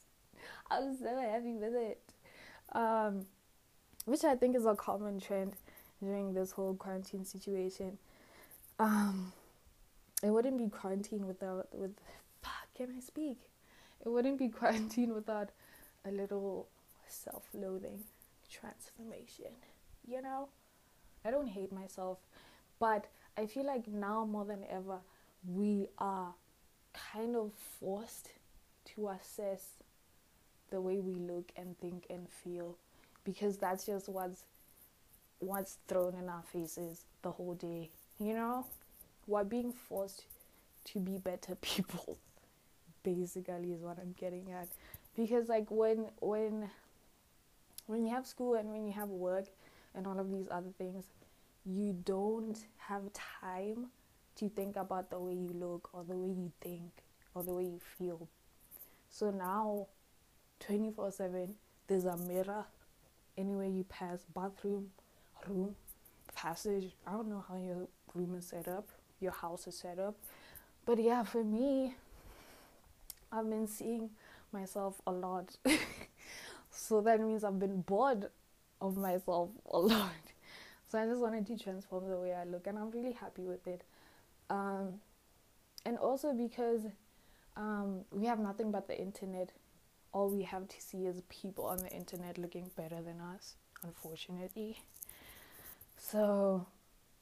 [0.72, 2.00] I'm so happy with it.
[2.72, 3.26] Um,
[4.06, 5.54] which I think is a common trend
[6.02, 7.98] during this whole quarantine situation.
[8.80, 9.34] Um,
[10.24, 11.96] it wouldn't be quarantine without with
[12.42, 13.40] fuck, can I speak?
[14.04, 15.50] It wouldn't be quarantine without
[16.06, 16.68] a little
[17.08, 18.04] self loathing
[18.52, 19.52] transformation.
[20.08, 20.50] You know?
[21.24, 22.20] I don't hate myself,
[22.80, 23.06] but
[23.38, 25.00] I feel like now more than ever,
[25.48, 26.34] we are
[26.94, 28.30] kind of forced
[28.96, 29.66] to assess
[30.70, 32.78] the way we look and think and feel
[33.24, 34.44] because that's just what's
[35.40, 38.66] what's thrown in our faces the whole day you know
[39.28, 40.24] we're being forced
[40.86, 42.18] to be better people
[43.06, 44.68] basically is what i'm getting at.
[45.16, 46.70] Because like when when
[47.86, 49.46] when you have school and when you have work
[49.94, 51.06] and all of these other things
[51.66, 53.88] you don't have time
[54.36, 56.92] to think about the way you look or the way you think
[57.34, 58.28] or the way you feel.
[59.10, 59.88] So now
[60.60, 61.56] 24/7
[61.88, 62.66] there's a mirror
[63.38, 64.92] anywhere you pass bathroom
[65.48, 65.76] room
[66.34, 66.92] passage.
[67.08, 68.90] I don't know how your room is set up
[69.22, 70.16] your house is set up.
[70.86, 71.96] But yeah for me
[73.32, 74.10] i've been seeing
[74.56, 75.56] myself a lot.
[76.72, 78.30] so that means I've been bored
[78.82, 80.12] of myself a lot.
[80.88, 83.66] So I just wanted to transform the way I look, and I'm really happy with
[83.66, 83.82] it.
[84.52, 85.02] Um,
[85.84, 86.82] and also because
[87.58, 89.50] um, we have nothing but the internet.
[90.14, 94.78] All we have to see is people on the internet looking better than us, unfortunately.
[95.98, 96.68] So,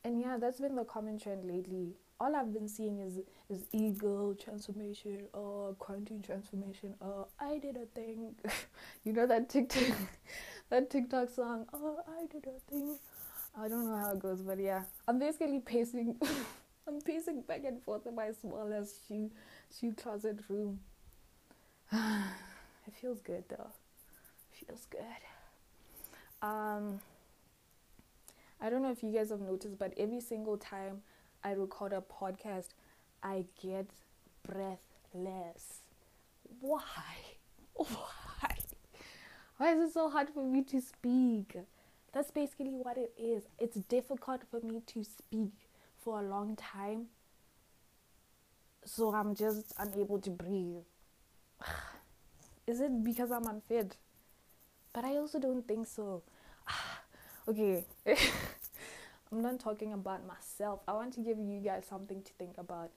[0.03, 4.33] and yeah, that's been the common trend lately all I've been seeing is is ego
[4.41, 8.35] transformation or quarantine transformation or I did a thing.
[9.03, 9.97] you know that TikTok
[10.69, 12.97] that TikTok song, oh I did a thing.
[13.59, 14.83] I don't know how it goes, but yeah.
[15.05, 16.15] I'm basically pacing
[16.87, 19.29] I'm pacing back and forth in my smallest shoe
[19.77, 20.79] shoe closet room.
[21.91, 23.71] it feels good though.
[24.65, 25.21] Feels good.
[26.41, 27.01] Um
[28.61, 31.01] I don't know if you guys have noticed, but every single time
[31.43, 32.69] I record a podcast,
[33.21, 33.87] I get
[34.47, 35.81] breathless.
[36.59, 36.81] Why?
[37.75, 38.55] Why?
[39.57, 41.55] Why is it so hard for me to speak?
[42.13, 43.43] That's basically what it is.
[43.59, 45.51] It's difficult for me to speak
[45.99, 47.07] for a long time.
[48.85, 50.83] So I'm just unable to breathe.
[52.67, 53.97] Is it because I'm unfit?
[54.93, 56.23] But I also don't think so.
[57.45, 57.83] Okay.
[59.33, 60.81] I'm not talking about myself.
[60.87, 62.91] I want to give you guys something to think about.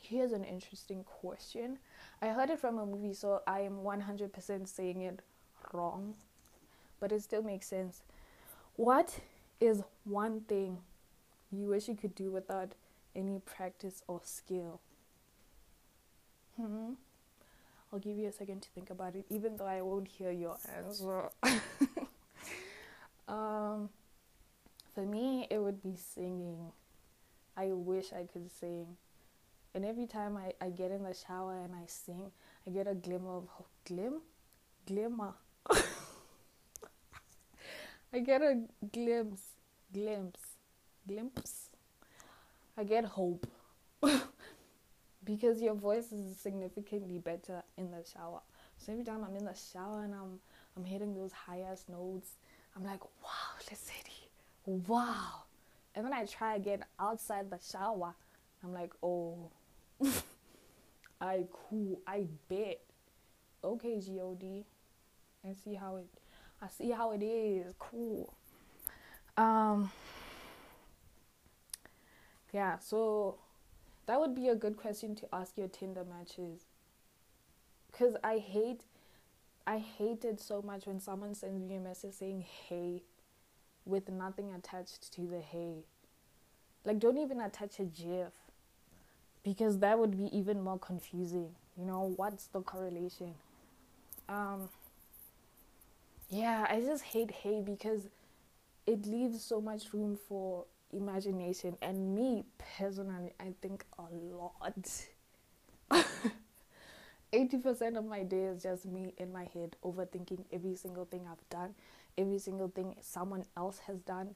[0.00, 1.80] Here's an interesting question.
[2.22, 5.22] I heard it from a movie, so I am 100% saying it
[5.72, 6.14] wrong,
[7.00, 8.02] but it still makes sense.
[8.76, 9.18] What
[9.60, 10.78] is one thing
[11.50, 12.76] you wish you could do without
[13.16, 14.80] any practice or skill?
[16.56, 16.92] Hmm.
[17.92, 20.56] I'll give you a second to think about it, even though I won't hear your
[20.76, 21.30] answer.
[23.28, 23.88] um,
[24.96, 26.72] for me, it would be singing.
[27.54, 28.96] I wish I could sing.
[29.74, 32.30] And every time I, I get in the shower and I sing,
[32.66, 33.68] I get a glimmer of hope.
[33.84, 34.22] Glim?
[34.86, 35.34] Glimmer.
[38.10, 39.42] I get a glimpse.
[39.92, 40.40] Glimpse.
[41.06, 41.68] Glimpse.
[42.78, 43.46] I get hope.
[45.24, 48.40] because your voice is significantly better in the shower.
[48.78, 50.38] So every time I'm in the shower and I'm
[50.74, 52.30] I'm hitting those high ass notes,
[52.74, 54.15] I'm like, wow, let's hit it
[54.66, 55.44] wow.
[55.94, 58.14] And then I try again outside the shower.
[58.62, 59.50] I'm like, oh,
[61.20, 62.80] I cool, I bet.
[63.64, 64.64] Okay, God,
[65.42, 66.06] and see how it.
[66.60, 67.74] I see how it is.
[67.78, 68.32] Cool.
[69.36, 69.90] Um.
[72.52, 72.78] Yeah.
[72.78, 73.36] So
[74.06, 76.66] that would be a good question to ask your Tinder matches.
[77.92, 78.82] Cause I hate,
[79.66, 83.02] I hate it so much when someone sends me a message saying, "Hey."
[83.86, 85.84] With nothing attached to the hey.
[86.84, 88.32] Like, don't even attach a GIF
[89.42, 91.54] because that would be even more confusing.
[91.78, 93.34] You know, what's the correlation?
[94.28, 94.68] Um,
[96.28, 98.08] yeah, I just hate hey because
[98.86, 101.76] it leaves so much room for imagination.
[101.80, 102.44] And me
[102.76, 104.02] personally, I think a
[104.34, 104.74] lot.
[107.32, 111.48] 80% of my day is just me in my head overthinking every single thing I've
[111.50, 111.74] done
[112.18, 114.34] every single thing someone else has done,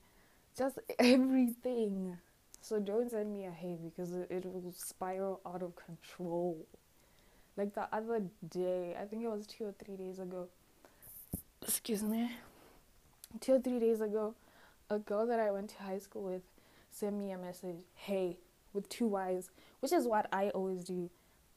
[0.57, 2.19] just everything.
[2.63, 6.67] So don't send me a hey because it, will spiral out of control.
[7.57, 10.49] Like the other day, I think it was two or three days ago.
[11.63, 12.31] Excuse me.
[13.41, 14.35] Two or three days ago,
[14.89, 16.43] a girl that I went to high school with
[16.91, 18.37] sent me a message, hey,
[18.73, 19.51] with two Y's,
[19.81, 21.11] which is what I always do.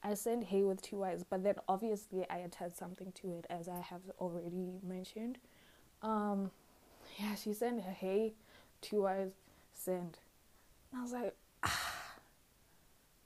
[0.03, 3.69] I send hey with two Y's, but then obviously I attach something to it as
[3.69, 5.37] I have already mentioned.
[6.03, 6.51] Um,
[7.17, 8.33] yeah, she sent hey,
[8.81, 9.31] two eyes,
[9.73, 10.19] send.
[10.91, 11.33] And I was like,
[11.63, 11.91] ah,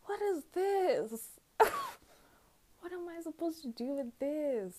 [0.05, 1.28] what is this?
[1.57, 4.75] what am I supposed to do with this?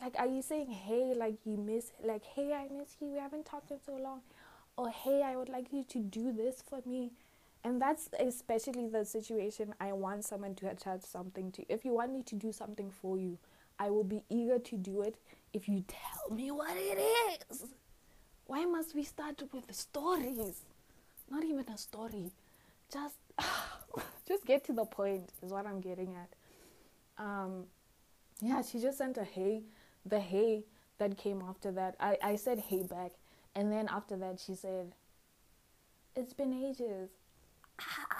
[0.00, 3.46] Like, are you saying hey, like you miss, like hey, I miss you, we haven't
[3.46, 4.20] talked in so long,
[4.76, 7.12] or hey, I would like you to do this for me?
[7.64, 11.64] And that's especially the situation I want someone to attach something to.
[11.72, 13.38] If you want me to do something for you,
[13.78, 15.16] I will be eager to do it
[15.52, 16.98] if you tell me what it
[17.50, 17.64] is.
[18.46, 20.62] Why must we start with the stories?
[21.30, 22.32] Not even a story.
[22.92, 23.16] Just
[24.28, 26.30] just get to the point is what I'm getting at.
[27.22, 27.64] Um
[28.40, 29.62] yeah, she just sent a hey.
[30.04, 30.64] The hey
[30.98, 31.96] that came after that.
[32.00, 33.12] I, I said hey back
[33.54, 34.94] and then after that she said
[36.16, 37.10] It's been ages.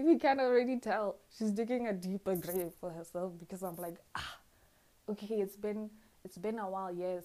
[0.00, 3.96] if you can already tell, she's digging a deeper grave for herself because I'm like,
[4.16, 4.38] ah,
[5.10, 5.90] okay, it's been
[6.24, 7.24] it's been a while, yes,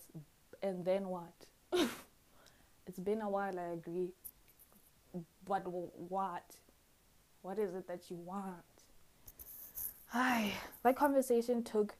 [0.62, 1.46] and then what?
[2.86, 4.10] it's been a while, I agree.
[5.48, 6.44] But what?
[7.44, 8.58] What is it that you want?
[10.08, 10.52] Hi,
[10.84, 11.96] that conversation took.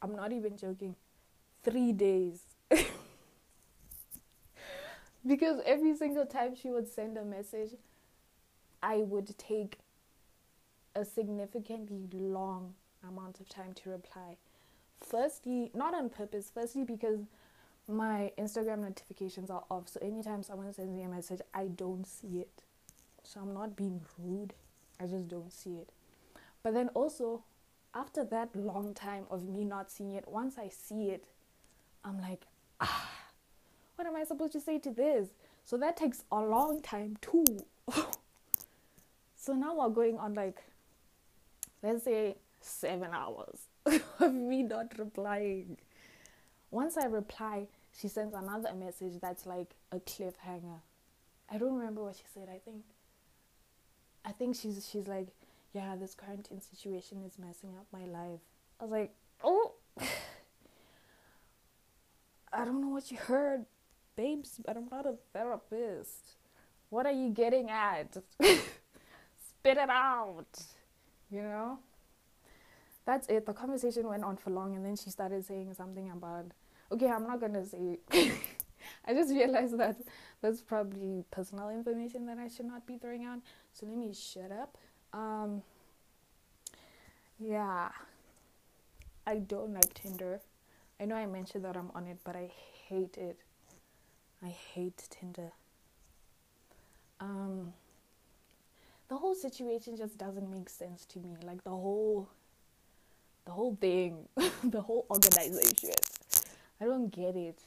[0.00, 0.94] I'm not even joking.
[1.64, 2.42] Three days.
[5.26, 7.70] because every single time she would send a message,
[8.82, 9.78] I would take
[10.94, 12.74] a significantly long
[13.06, 14.36] amount of time to reply.
[15.00, 17.20] Firstly, not on purpose, firstly, because
[17.88, 19.88] my Instagram notifications are off.
[19.88, 22.62] So anytime someone sends me a message, I don't see it.
[23.22, 24.54] So I'm not being rude,
[25.00, 25.90] I just don't see it.
[26.62, 27.44] But then also,
[27.94, 31.26] after that long time of me not seeing it, once I see it,
[32.04, 32.46] I'm like,
[32.80, 33.10] ah,
[33.96, 35.28] what am I supposed to say to this?
[35.64, 37.44] So that takes a long time too.
[39.42, 40.62] So now we're going on like,
[41.82, 43.66] let's say seven hours
[44.20, 45.78] of me not replying.
[46.70, 47.66] Once I reply,
[48.00, 50.78] she sends another message that's like a cliffhanger.
[51.50, 52.48] I don't remember what she said.
[52.48, 52.84] I think,
[54.24, 55.26] I think she's she's like,
[55.74, 58.38] yeah, this quarantine situation is messing up my life.
[58.78, 59.12] I was like,
[59.42, 59.72] oh,
[62.52, 63.64] I don't know what you heard,
[64.14, 66.36] babes, but I'm not a therapist.
[66.90, 68.18] What are you getting at?
[69.62, 70.46] spit it out,
[71.30, 71.78] you know?
[73.04, 73.46] that's it.
[73.46, 76.46] The conversation went on for long, and then she started saying something about.
[76.90, 77.98] Okay, I'm not gonna say.
[79.06, 79.96] I just realized that
[80.40, 83.38] that's probably personal information that I should not be throwing out.
[83.72, 84.76] So let me shut up.
[85.12, 85.62] Um,
[87.38, 87.88] yeah,
[89.26, 90.40] I don't like Tinder.
[91.00, 92.50] I know I mentioned that I'm on it, but I
[92.88, 93.38] hate it.
[94.44, 95.52] I hate Tinder.
[97.20, 97.72] Um,
[99.12, 101.36] the whole situation just doesn't make sense to me.
[101.42, 102.30] Like the whole,
[103.44, 104.26] the whole thing,
[104.64, 105.90] the whole organization.
[106.80, 107.58] I don't get it.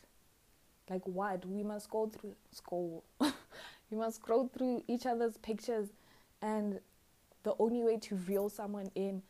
[0.90, 1.46] Like what?
[1.46, 3.04] We must go through school.
[3.20, 5.90] we must scroll through each other's pictures,
[6.42, 6.80] and
[7.44, 9.22] the only way to reel someone in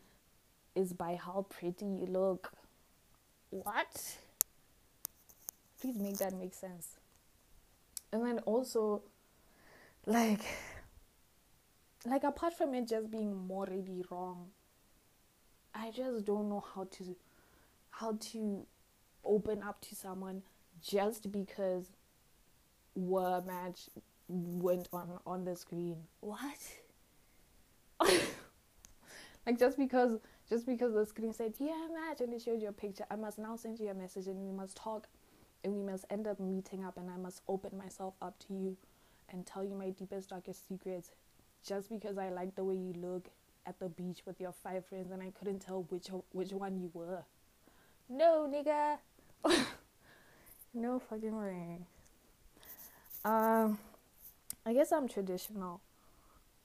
[0.74, 2.50] is by how pretty you look.
[3.50, 4.16] What?
[5.82, 6.92] Please make that make sense.
[8.10, 9.02] And then also,
[10.06, 10.40] like,
[12.04, 14.48] like apart from it just being morally wrong,
[15.74, 17.16] I just don't know how to,
[17.90, 18.66] how to
[19.24, 20.42] open up to someone
[20.82, 21.90] just because
[22.96, 23.88] a match
[24.28, 25.96] went on on the screen.
[26.20, 26.58] What?
[29.46, 30.18] like just because
[30.48, 33.38] just because the screen said yeah match and it showed you a picture, I must
[33.38, 35.08] now send you a message and we must talk
[35.64, 38.76] and we must end up meeting up and I must open myself up to you
[39.28, 41.10] and tell you my deepest darkest secrets
[41.64, 43.28] just because I like the way you look
[43.66, 46.90] at the beach with your five friends and I couldn't tell which which one you
[46.94, 47.24] were.
[48.08, 48.98] No, nigga.
[50.74, 51.78] no fucking way.
[53.24, 53.78] Um,
[54.64, 55.80] I guess I'm traditional.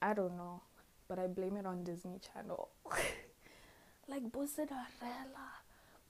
[0.01, 0.61] I don't know,
[1.07, 2.69] but I blame it on Disney Channel.
[4.07, 5.47] like Cinderella,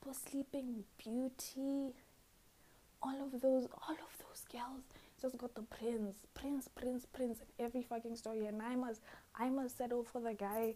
[0.03, 1.93] Bo Sleeping Beauty,
[3.01, 4.83] all of those, all of those girls
[5.21, 9.01] just got the prince, prince, prince, prince in every fucking story, and I must,
[9.35, 10.75] I must settle for the guy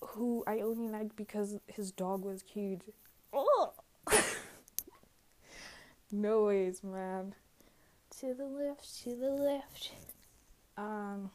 [0.00, 2.82] who I only like because his dog was cute.
[3.32, 3.72] Oh.
[6.12, 7.34] no ways, man.
[8.20, 9.92] To the left, to the left.
[10.76, 11.30] Um,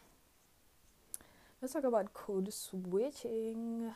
[1.62, 3.92] let's talk about code switching.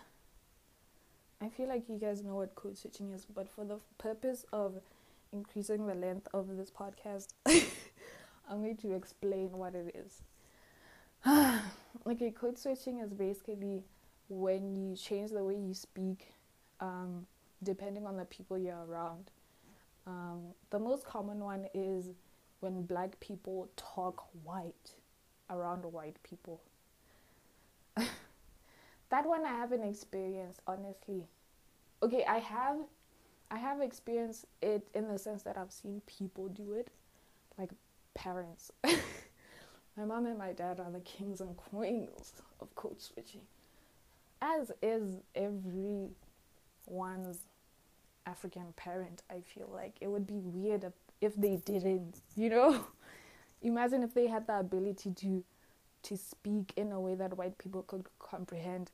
[1.40, 4.76] I feel like you guys know what code switching is, but for the purpose of
[5.32, 7.30] increasing the length of this podcast,
[8.52, 10.22] I'm going to explain what it is.
[12.08, 13.84] okay, code switching is basically
[14.28, 16.34] when you change the way you speak
[16.82, 17.26] um,
[17.64, 19.32] depending on the people you're around.
[20.06, 22.10] Um, the most common one is
[22.60, 24.96] when black people talk white
[25.50, 26.62] around white people.
[27.96, 31.24] that one I haven't experienced, honestly.
[32.04, 32.78] Okay, I have
[33.50, 36.90] I have experienced it in the sense that I've seen people do it,
[37.58, 37.72] like
[38.14, 38.72] parents.
[38.84, 43.42] my mom and my dad are the kings and queens of code switching,
[44.42, 46.12] as is everyone's
[48.26, 49.24] African parent.
[49.30, 52.86] I feel like it would be weird if, if they didn't, you know.
[53.62, 55.44] Imagine if they had the ability to
[56.04, 58.90] to speak in a way that white people could comprehend,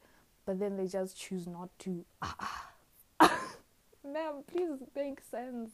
[0.46, 2.04] but then they just choose not to.
[2.22, 2.72] Ah,
[3.22, 3.56] ah
[4.04, 5.72] ma'am, please make sense.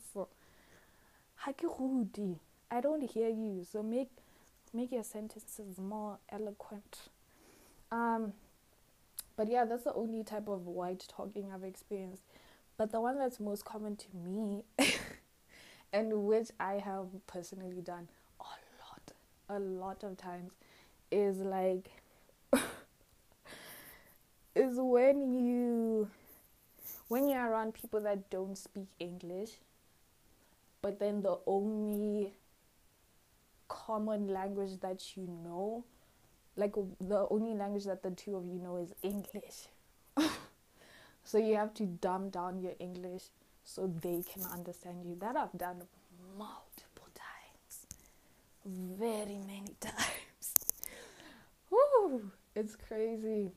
[2.74, 4.10] I don't hear you, so make
[4.74, 7.02] make your sentences more eloquent.
[7.92, 8.34] Um,
[9.36, 12.24] but yeah, that's the only type of white talking I've experienced.
[12.76, 14.64] But the one that's most common to me,
[15.94, 18.08] and which I have personally done
[18.40, 19.12] a lot,
[19.50, 20.54] a lot of times,
[21.12, 21.92] is like,
[24.56, 26.10] is when you
[27.08, 29.52] when you're around people that don't speak English,
[30.82, 32.34] but then the only
[33.68, 35.84] common language that you know,
[36.55, 39.68] like the only language that the two of you know is English.
[41.24, 43.24] so you have to dumb down your English
[43.64, 45.16] so they can understand you.
[45.20, 45.82] That I've done
[46.38, 47.88] multiple times,
[48.66, 50.53] very many times.
[51.70, 53.51] Woo, it's crazy.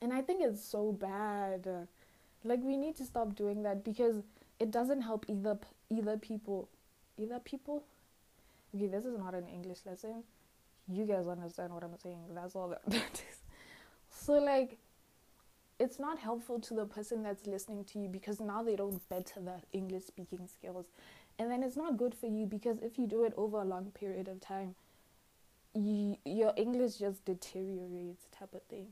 [0.00, 1.66] And I think it's so bad.
[2.44, 4.16] Like we need to stop doing that because
[4.58, 5.58] it doesn't help either
[5.90, 6.68] either people,
[7.16, 7.84] either people.
[8.74, 10.22] Okay, this is not an English lesson.
[10.88, 12.18] You guys understand what I'm saying.
[12.34, 13.36] That's all that is.
[14.10, 14.78] So like
[15.78, 19.40] it's not helpful to the person that's listening to you because now they don't better
[19.40, 20.86] their English speaking skills.
[21.38, 23.90] And then it's not good for you because if you do it over a long
[23.90, 24.74] period of time,
[25.74, 28.88] you, your English just deteriorates type of thing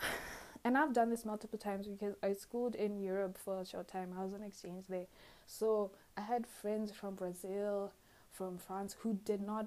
[0.64, 4.12] and I've done this multiple times because I schooled in Europe for a short time.
[4.18, 5.06] I was on exchange there.
[5.46, 7.92] So I had friends from Brazil,
[8.38, 9.66] from France who did not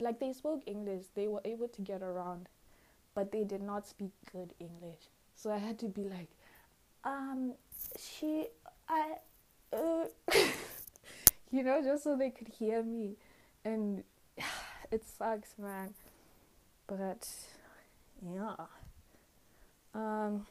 [0.00, 1.04] like they spoke English.
[1.14, 2.48] They were able to get around,
[3.14, 5.10] but they did not speak good English.
[5.36, 6.30] So I had to be like
[7.04, 7.54] um,
[7.98, 8.46] she,
[8.88, 9.14] I,
[9.72, 10.06] uh,
[11.50, 13.16] you know, just so they could hear me,
[13.64, 14.02] and
[14.90, 15.94] it sucks, man.
[16.86, 17.28] But
[18.22, 18.54] yeah,
[19.94, 20.46] um.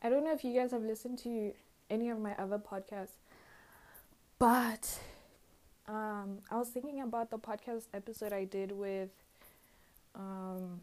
[0.00, 1.52] I don't know if you guys have listened to
[1.90, 3.16] any of my other podcasts,
[4.38, 4.98] but
[5.88, 9.10] um, I was thinking about the podcast episode I did with
[10.14, 10.80] um,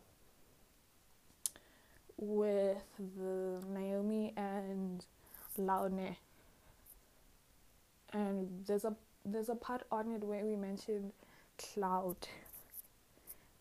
[2.17, 2.77] with
[3.17, 5.05] the Naomi and
[5.57, 6.15] Laune.
[8.13, 8.95] And there's a
[9.25, 11.11] there's a part on it where we mentioned
[11.57, 12.27] clout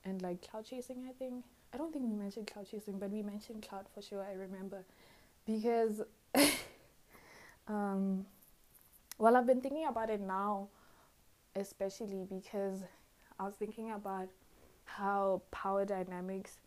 [0.05, 1.45] and like clout chasing I think.
[1.73, 4.85] I don't think we mentioned clout chasing, but we mentioned clout for sure, I remember.
[5.47, 6.03] Because
[7.69, 8.27] um
[9.19, 10.69] well I've been thinking about it now
[11.57, 12.83] especially because
[13.39, 14.29] I was thinking about
[14.85, 16.59] how power dynamics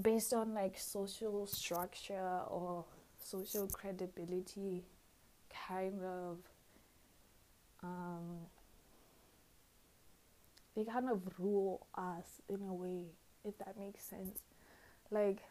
[0.00, 2.84] based on like social structure or
[3.22, 4.84] social credibility
[5.68, 6.38] kind of
[7.82, 8.38] um,
[10.74, 13.06] they kind of rule us in a way
[13.44, 14.38] if that makes sense.
[15.10, 15.42] Like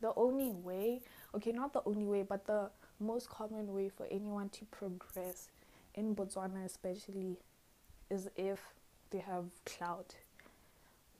[0.00, 1.00] the only way
[1.34, 2.70] okay not the only way but the
[3.00, 5.48] most common way for anyone to progress
[5.94, 7.36] in botswana especially
[8.10, 8.60] is if
[9.10, 10.14] they have clout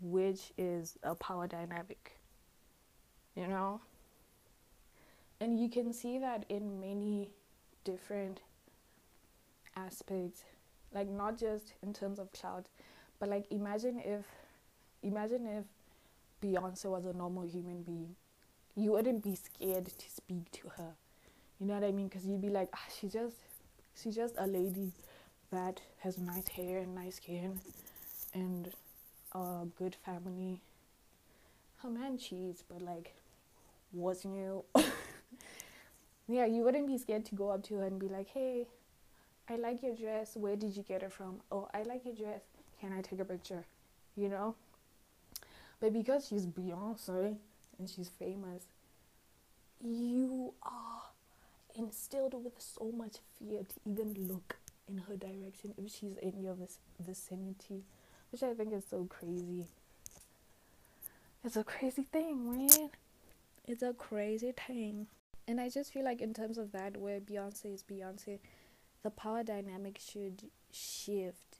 [0.00, 2.16] which is a power dynamic.
[3.36, 3.80] You know?
[5.40, 7.30] And you can see that in many
[7.84, 8.40] different
[9.76, 10.44] aspects.
[10.92, 12.66] Like not just in terms of clout,
[13.18, 14.26] but like imagine if
[15.02, 15.64] imagine if
[16.42, 18.16] Beyonce was a normal human being.
[18.74, 20.94] You wouldn't be scared to speak to her.
[21.60, 22.08] You know what I mean?
[22.08, 23.36] Because you'd be like, ah, just,
[23.94, 24.92] she's just a lady
[25.50, 27.60] that has nice hair and nice skin,
[28.32, 28.70] and
[29.34, 30.60] a good family.
[31.82, 33.14] Her man cheats, but like,
[33.92, 34.64] what's new?
[36.28, 38.66] yeah, you wouldn't be scared to go up to her and be like, hey,
[39.48, 40.36] I like your dress.
[40.36, 41.40] Where did you get it from?
[41.52, 42.40] Oh, I like your dress.
[42.80, 43.64] Can I take a picture?
[44.16, 44.54] You know?
[45.80, 47.36] But because she's Beyonce
[47.78, 48.64] and she's famous,
[49.82, 51.02] you are
[51.82, 54.56] instilled with so much fear to even look
[54.88, 56.56] in her direction if she's in your
[56.98, 57.84] vicinity
[58.30, 59.66] which I think is so crazy.
[61.44, 62.90] It's a crazy thing, man.
[63.66, 65.06] It's a crazy thing.
[65.48, 68.38] And I just feel like, in terms of that, where Beyonce is Beyonce,
[69.02, 71.58] the power dynamic should shift.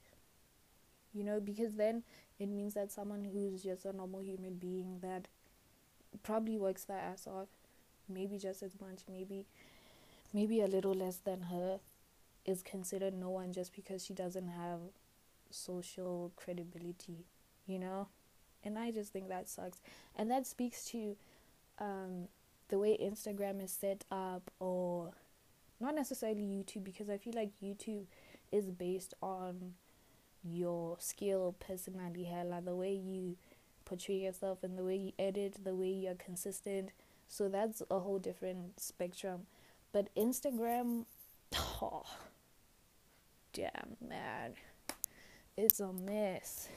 [1.12, 2.05] You know, because then
[2.39, 5.27] it means that someone who's just a normal human being that
[6.23, 7.49] probably works their ass off,
[8.09, 9.47] maybe just as much, maybe
[10.33, 11.81] maybe a little less than her,
[12.45, 14.81] is considered no one just because she doesn't have
[15.51, 17.26] social credibility,
[17.66, 18.09] you know?
[18.64, 19.81] And I just think that sucks.
[20.16, 21.16] And that speaks to
[21.78, 22.28] um,
[22.68, 25.12] the way Instagram is set up, or
[25.81, 28.05] not necessarily YouTube, because I feel like YouTube
[28.53, 29.74] is based on
[30.43, 33.37] your skill, personality, hella, the way you
[33.85, 36.91] portray yourself, and the way you edit, the way you're consistent.
[37.28, 39.47] So that's a whole different spectrum.
[39.93, 41.07] But Instagram,
[41.82, 42.05] oh,
[43.53, 44.55] damn, man
[45.61, 46.68] it's a mess.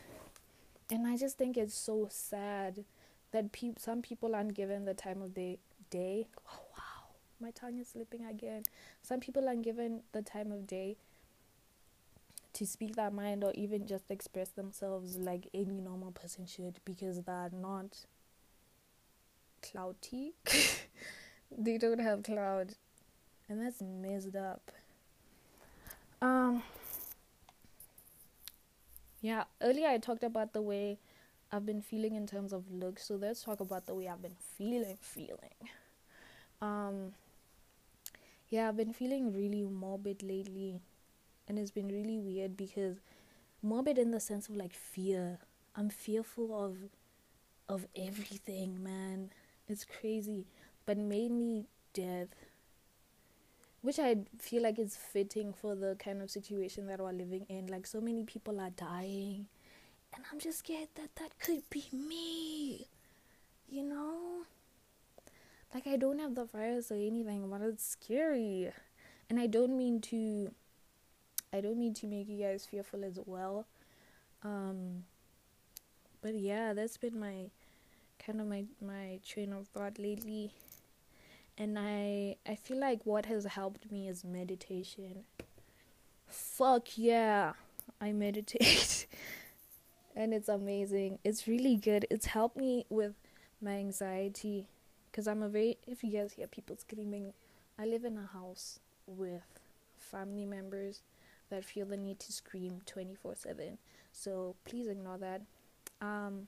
[0.92, 2.84] And I just think it's so sad
[3.32, 5.58] that pe- some people aren't given the time of the
[5.90, 6.28] day.
[6.48, 7.16] Oh, wow.
[7.40, 8.64] My tongue is slipping again.
[9.02, 10.98] Some people aren't given the time of day
[12.54, 17.22] to speak their mind or even just express themselves like any normal person should because
[17.22, 18.06] they're not
[19.64, 20.34] clouty.
[21.58, 22.74] they don't have clout.
[23.50, 24.72] And that's messed up.
[26.22, 26.64] Um
[29.22, 31.00] yeah, earlier I talked about the way
[31.52, 34.36] I've been feeling in terms of looks, so let's talk about the way I've been
[34.58, 35.70] feeling feeling.
[36.62, 37.14] Um
[38.50, 40.82] yeah, I've been feeling really morbid lately
[41.48, 42.98] and it's been really weird because
[43.62, 45.40] morbid in the sense of like fear.
[45.76, 46.78] I'm fearful of
[47.70, 49.32] of everything, man.
[49.68, 50.46] It's crazy,
[50.86, 52.30] but mainly death
[53.84, 57.68] which I feel like is fitting for the kind of situation that we're living in.
[57.68, 59.46] Like, so many people are dying,
[60.16, 62.88] and I'm just scared that that could be me,
[63.70, 64.46] you know?
[65.74, 68.72] Like, I don't have the virus or anything, but it's scary.
[69.30, 70.54] And I don't mean to,
[71.52, 73.66] I don't mean to make you guys fearful as well.
[74.44, 75.04] Um,
[76.22, 77.50] but yeah, that's been my
[78.26, 80.52] kind of my my train of thought lately
[81.58, 85.24] and I I feel like what has helped me is meditation.
[86.28, 87.54] Fuck yeah,
[88.02, 89.08] I meditate.
[90.16, 91.20] and it's amazing.
[91.24, 92.08] It's really good.
[92.10, 93.14] It's helped me with
[93.62, 94.68] my anxiety
[95.12, 97.34] because I'm a very if you guys hear people screaming,
[97.78, 99.60] I live in a house with
[99.98, 101.02] family members
[101.50, 103.78] that feel the need to scream 24/7.
[104.12, 105.42] So please ignore that.
[106.02, 106.48] Um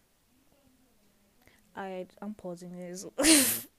[1.76, 3.06] I I'm pausing this.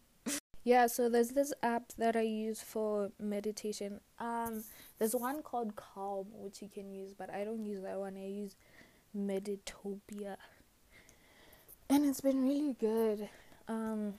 [0.66, 4.00] yeah, so there's this app that I use for meditation.
[4.18, 4.64] Um
[4.98, 8.16] there's one called Calm which you can use, but I don't use that one.
[8.16, 8.56] I use
[9.16, 10.38] Meditopia.
[11.88, 13.28] And it's been really good.
[13.68, 14.14] Um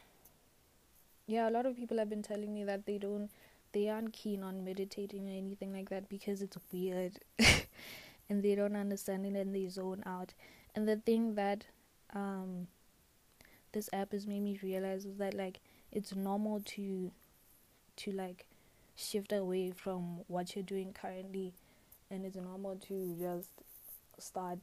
[1.26, 3.30] yeah, a lot of people have been telling me that they don't
[3.74, 7.20] they aren't keen on meditating or anything like that because it's weird
[8.30, 10.34] and they don't understand it and they zone out.
[10.74, 11.66] And the thing that
[12.14, 12.68] um
[13.74, 15.60] this app has made me realize is that like
[15.92, 17.12] it's normal to
[17.98, 18.46] to like
[18.96, 21.54] shift away from what you're doing currently
[22.10, 23.50] and it's normal to just
[24.18, 24.60] start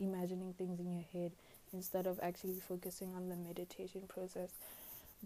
[0.00, 1.32] imagining things in your head
[1.72, 4.50] instead of actually focusing on the meditation process.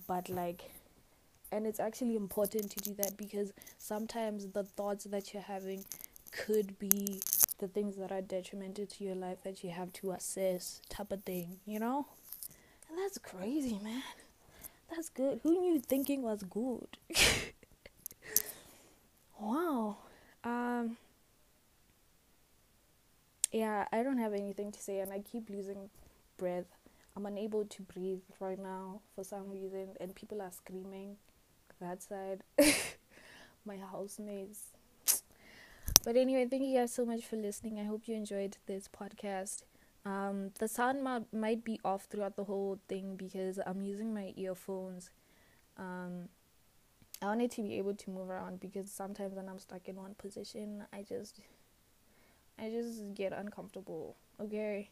[0.06, 0.70] But like
[1.52, 5.84] and it's actually important to do that because sometimes the thoughts that you're having
[6.30, 7.20] could be
[7.58, 11.22] the things that are detrimental to your life that you have to assess type of
[11.24, 12.06] thing you know?
[12.88, 14.02] And that's crazy man
[14.90, 16.86] that's good who knew thinking was good
[19.40, 19.96] wow
[20.44, 20.96] um
[23.52, 25.90] yeah i don't have anything to say and i keep losing
[26.36, 26.66] breath
[27.16, 31.16] I'm unable to breathe right now for some reason, and people are screaming
[31.80, 32.42] that side.
[33.66, 34.60] My housemates.
[36.04, 37.78] But anyway, thank you guys so much for listening.
[37.78, 39.62] I hope you enjoyed this podcast.
[40.04, 44.32] Um, the sound might, might be off throughout the whole thing because I'm using my
[44.36, 45.10] earphones.
[45.76, 46.28] Um,
[47.20, 50.14] I wanted to be able to move around because sometimes when I'm stuck in one
[50.14, 51.40] position, I just,
[52.58, 54.16] I just get uncomfortable.
[54.40, 54.88] Okay.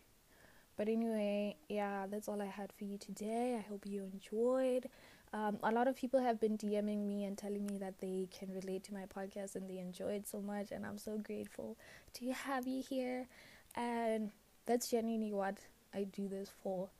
[0.76, 3.56] But anyway, yeah, that's all I had for you today.
[3.58, 4.88] I hope you enjoyed.
[5.32, 8.52] Um, a lot of people have been DMing me and telling me that they can
[8.52, 11.76] relate to my podcast and they enjoy it so much, and I'm so grateful
[12.14, 13.26] to have you here.
[13.74, 14.30] And
[14.68, 15.58] that's genuinely what
[15.94, 16.90] I do this for.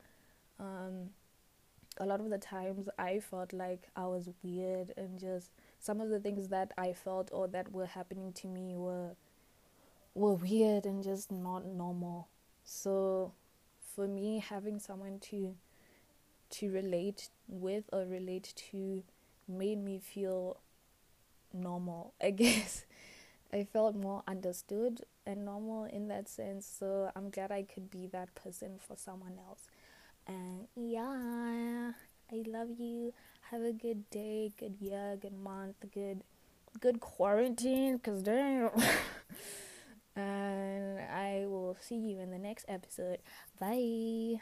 [0.59, 1.11] Um,
[1.99, 6.09] a lot of the times I felt like I was weird, and just some of
[6.09, 9.11] the things that I felt or that were happening to me were
[10.15, 12.27] were weird and just not normal.
[12.63, 13.33] So
[13.95, 15.55] for me having someone to
[16.51, 19.03] to relate with or relate to
[19.47, 20.59] made me feel
[21.53, 22.85] normal i guess
[23.53, 28.07] i felt more understood and normal in that sense so i'm glad i could be
[28.07, 29.67] that person for someone else
[30.27, 31.91] and yeah
[32.31, 33.13] i love you
[33.51, 36.21] have a good day good year good month good
[36.79, 38.69] good quarantine because damn
[40.19, 43.19] and I will see you in the next episode.
[43.59, 44.41] Bye.